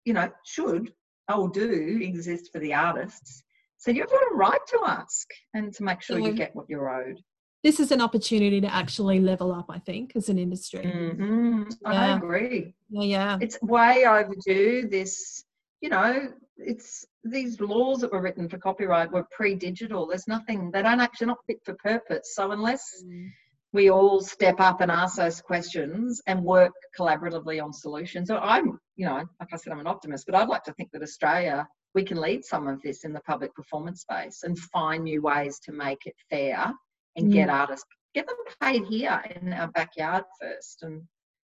you 0.04 0.12
know, 0.12 0.30
should 0.44 0.92
oh 1.28 1.48
do 1.48 1.98
exist 2.02 2.50
for 2.52 2.58
the 2.58 2.74
artists. 2.74 3.42
So 3.78 3.90
you've 3.90 4.10
got 4.10 4.32
a 4.32 4.34
right 4.34 4.60
to 4.68 4.80
ask 4.86 5.28
and 5.54 5.72
to 5.74 5.84
make 5.84 6.02
sure 6.02 6.18
you 6.18 6.32
get 6.32 6.54
what 6.54 6.66
you're 6.68 6.90
owed. 6.90 7.20
This 7.62 7.80
is 7.80 7.90
an 7.90 8.00
opportunity 8.00 8.60
to 8.60 8.72
actually 8.72 9.20
level 9.20 9.52
up, 9.52 9.66
I 9.68 9.78
think, 9.78 10.12
as 10.14 10.28
an 10.28 10.38
industry. 10.38 10.84
Mm-hmm. 10.84 11.64
Yeah. 11.82 11.88
I 11.88 12.16
agree. 12.16 12.74
Yeah, 12.90 13.02
yeah. 13.02 13.38
It's 13.40 13.60
way 13.62 14.04
overdue. 14.06 14.88
This, 14.88 15.44
you 15.80 15.90
know, 15.90 16.32
it's 16.56 17.04
these 17.24 17.60
laws 17.60 18.00
that 18.00 18.12
were 18.12 18.20
written 18.20 18.48
for 18.48 18.58
copyright 18.58 19.12
were 19.12 19.26
pre-digital. 19.30 20.06
There's 20.06 20.28
nothing. 20.28 20.70
They 20.70 20.82
don't 20.82 21.00
actually 21.00 21.28
not 21.28 21.44
fit 21.46 21.58
for 21.64 21.74
purpose. 21.74 22.34
So 22.34 22.50
unless 22.52 23.02
mm 23.04 23.30
we 23.72 23.90
all 23.90 24.20
step 24.20 24.60
up 24.60 24.80
and 24.80 24.90
ask 24.90 25.16
those 25.16 25.40
questions 25.40 26.22
and 26.26 26.42
work 26.42 26.72
collaboratively 26.98 27.62
on 27.62 27.72
solutions. 27.72 28.28
So 28.28 28.38
I'm, 28.38 28.78
you 28.96 29.06
know, 29.06 29.16
like 29.40 29.48
I 29.52 29.56
said, 29.56 29.72
I'm 29.72 29.80
an 29.80 29.86
optimist, 29.86 30.24
but 30.26 30.34
I'd 30.34 30.48
like 30.48 30.64
to 30.64 30.72
think 30.72 30.90
that 30.92 31.02
Australia, 31.02 31.66
we 31.94 32.02
can 32.02 32.18
lead 32.20 32.44
some 32.44 32.66
of 32.66 32.80
this 32.82 33.04
in 33.04 33.12
the 33.12 33.20
public 33.20 33.54
performance 33.54 34.00
space 34.02 34.42
and 34.42 34.58
find 34.58 35.04
new 35.04 35.20
ways 35.20 35.58
to 35.64 35.72
make 35.72 36.06
it 36.06 36.14
fair 36.30 36.72
and 37.16 37.32
get 37.32 37.48
mm. 37.48 37.52
artists, 37.52 37.84
get 38.14 38.26
them 38.26 38.36
paid 38.62 38.84
here 38.84 39.22
in 39.36 39.52
our 39.52 39.68
backyard 39.68 40.24
first 40.40 40.82
and, 40.82 41.02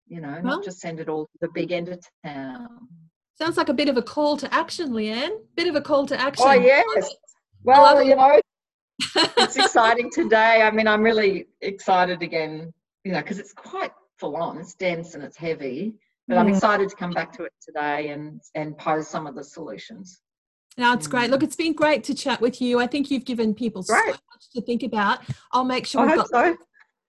you 0.07 0.21
know, 0.21 0.39
well, 0.43 0.57
not 0.57 0.63
just 0.63 0.79
send 0.79 0.99
it 0.99 1.09
all 1.09 1.25
to 1.25 1.37
the 1.41 1.49
big 1.53 1.71
end 1.71 1.89
of 1.89 1.99
town. 2.25 2.67
Sounds 3.35 3.57
like 3.57 3.69
a 3.69 3.73
bit 3.73 3.89
of 3.89 3.97
a 3.97 4.01
call 4.03 4.37
to 4.37 4.53
action, 4.53 4.91
Leanne. 4.91 5.37
Bit 5.55 5.67
of 5.67 5.75
a 5.75 5.81
call 5.81 6.05
to 6.05 6.19
action. 6.19 6.45
Oh, 6.47 6.53
yes. 6.53 7.15
Well, 7.63 8.03
you 8.03 8.15
know, 8.15 8.39
it's 9.15 9.57
exciting 9.57 10.09
today. 10.11 10.61
I 10.61 10.71
mean, 10.71 10.87
I'm 10.87 11.01
really 11.01 11.47
excited 11.61 12.21
again, 12.21 12.73
you 13.03 13.11
know, 13.11 13.19
because 13.19 13.39
it's 13.39 13.53
quite 13.53 13.91
full 14.17 14.35
on. 14.35 14.57
It's 14.57 14.75
dense 14.75 15.15
and 15.15 15.23
it's 15.23 15.37
heavy, 15.37 15.93
but 16.27 16.37
I'm 16.37 16.47
mm. 16.47 16.55
excited 16.55 16.89
to 16.89 16.95
come 16.95 17.11
back 17.11 17.31
to 17.33 17.43
it 17.43 17.53
today 17.61 18.09
and 18.09 18.41
and 18.55 18.77
pose 18.77 19.07
some 19.07 19.27
of 19.27 19.35
the 19.35 19.43
solutions. 19.43 20.21
Now 20.77 20.93
it's 20.93 21.07
great. 21.07 21.29
Look, 21.29 21.41
mm. 21.41 21.43
it's 21.43 21.55
been 21.55 21.73
great 21.73 22.03
to 22.05 22.15
chat 22.15 22.41
with 22.41 22.61
you. 22.61 22.79
I 22.79 22.87
think 22.87 23.11
you've 23.11 23.25
given 23.25 23.53
people 23.53 23.83
great. 23.83 24.03
so 24.05 24.11
much 24.11 24.49
to 24.55 24.61
think 24.61 24.83
about. 24.83 25.19
I'll 25.51 25.65
make 25.65 25.85
sure 25.85 26.01
I 26.01 26.05
we've 26.07 26.15
got 26.15 26.29
so. 26.29 26.57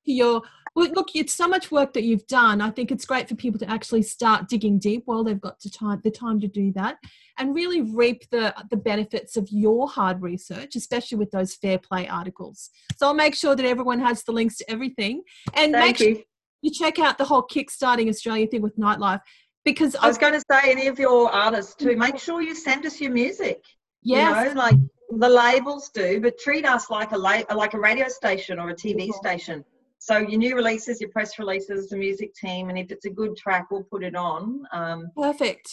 your 0.05 0.43
well, 0.75 0.91
look, 0.91 1.15
it's 1.15 1.33
so 1.33 1.47
much 1.47 1.71
work 1.71 1.93
that 1.93 2.03
you've 2.03 2.27
done. 2.27 2.61
I 2.61 2.71
think 2.71 2.91
it's 2.91 3.05
great 3.05 3.29
for 3.29 3.37
people 3.37 3.61
to 3.61 3.71
actually 3.71 4.03
start 4.03 4.49
digging 4.49 4.79
deep 4.79 5.03
while 5.05 5.23
they've 5.23 5.41
got 5.41 5.61
the 5.61 5.71
time, 5.71 6.01
the 6.03 6.11
time 6.11 6.41
to 6.41 6.49
do 6.49 6.73
that, 6.73 6.99
and 7.39 7.55
really 7.55 7.81
reap 7.81 8.29
the 8.31 8.53
the 8.71 8.77
benefits 8.77 9.37
of 9.37 9.49
your 9.51 9.89
hard 9.89 10.21
research, 10.21 10.75
especially 10.75 11.19
with 11.19 11.31
those 11.31 11.55
fair 11.55 11.79
play 11.79 12.09
articles. 12.09 12.71
So 12.97 13.07
I'll 13.07 13.15
make 13.15 13.37
sure 13.37 13.55
that 13.55 13.65
everyone 13.65 14.01
has 14.01 14.25
the 14.25 14.33
links 14.33 14.57
to 14.59 14.71
everything, 14.71 15.23
and 15.55 15.73
Thank 15.73 16.01
make 16.01 16.01
you. 16.01 16.15
sure 16.17 16.25
you 16.63 16.71
check 16.73 16.99
out 16.99 17.19
the 17.19 17.25
whole 17.25 17.43
kickstarting 17.43 18.09
Australia 18.09 18.47
thing 18.49 18.63
with 18.63 18.77
Nightlife. 18.77 19.21
Because 19.65 19.95
I 19.97 20.09
was 20.09 20.19
going 20.19 20.35
to 20.35 20.43
say, 20.51 20.71
any 20.71 20.89
of 20.89 20.99
your 20.99 21.31
artists 21.31 21.75
too, 21.75 21.97
make 21.97 22.19
sure 22.19 22.43
you 22.43 22.55
send 22.55 22.85
us 22.85 23.01
your 23.01 23.13
music. 23.13 23.63
Yes. 24.03 24.49
You 24.49 24.55
know, 24.55 24.61
like 24.61 24.77
the 25.11 25.29
labels 25.29 25.91
do, 25.95 26.21
but 26.21 26.39
treat 26.39 26.67
us 26.67 26.91
like 26.91 27.13
a 27.13 27.17
la- 27.17 27.45
like 27.55 27.75
a 27.75 27.79
radio 27.79 28.09
station 28.09 28.59
or 28.59 28.71
a 28.71 28.75
TV 28.75 29.13
station 29.13 29.65
so 30.05 30.19
your 30.19 30.39
new 30.39 30.55
releases, 30.55 31.01
your 31.01 31.09
press 31.09 31.39
releases, 31.39 31.89
the 31.89 31.97
music 31.97 32.35
team, 32.35 32.69
and 32.69 32.77
if 32.77 32.93
it's 32.93 33.07
a 33.07 33.11
good 33.11 33.39
track, 33.39 33.69
we'll 33.71 33.85
put 33.85 34.05
it 34.05 34.15
on. 34.15 34.67
Um, 34.71 35.11
Perfect. 35.17 35.71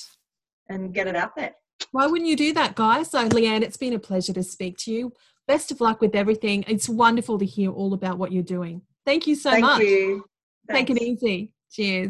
And 0.69 0.93
get 0.93 1.07
it 1.07 1.17
out 1.17 1.35
there. 1.35 1.51
Why 1.91 2.07
wouldn't 2.07 2.29
you 2.29 2.37
do 2.37 2.53
that, 2.53 2.75
guys? 2.75 3.11
So, 3.11 3.27
Leanne, 3.27 3.61
it's 3.61 3.75
been 3.75 3.91
a 3.91 3.99
pleasure 3.99 4.31
to 4.31 4.41
speak 4.41 4.77
to 4.79 4.91
you. 4.91 5.11
Best 5.49 5.69
of 5.69 5.81
luck 5.81 5.99
with 5.99 6.15
everything. 6.15 6.63
It's 6.69 6.87
wonderful 6.87 7.39
to 7.39 7.45
hear 7.45 7.71
all 7.71 7.93
about 7.93 8.17
what 8.17 8.31
you're 8.31 8.41
doing. 8.41 8.83
Thank 9.05 9.27
you 9.27 9.35
so 9.35 9.49
much. 9.49 9.59
Thank 9.59 9.65
much. 9.65 9.81
You. 9.81 10.25
Take 10.71 10.89
it 10.91 11.01
easy. 11.01 11.51
Cheers. 11.69 12.09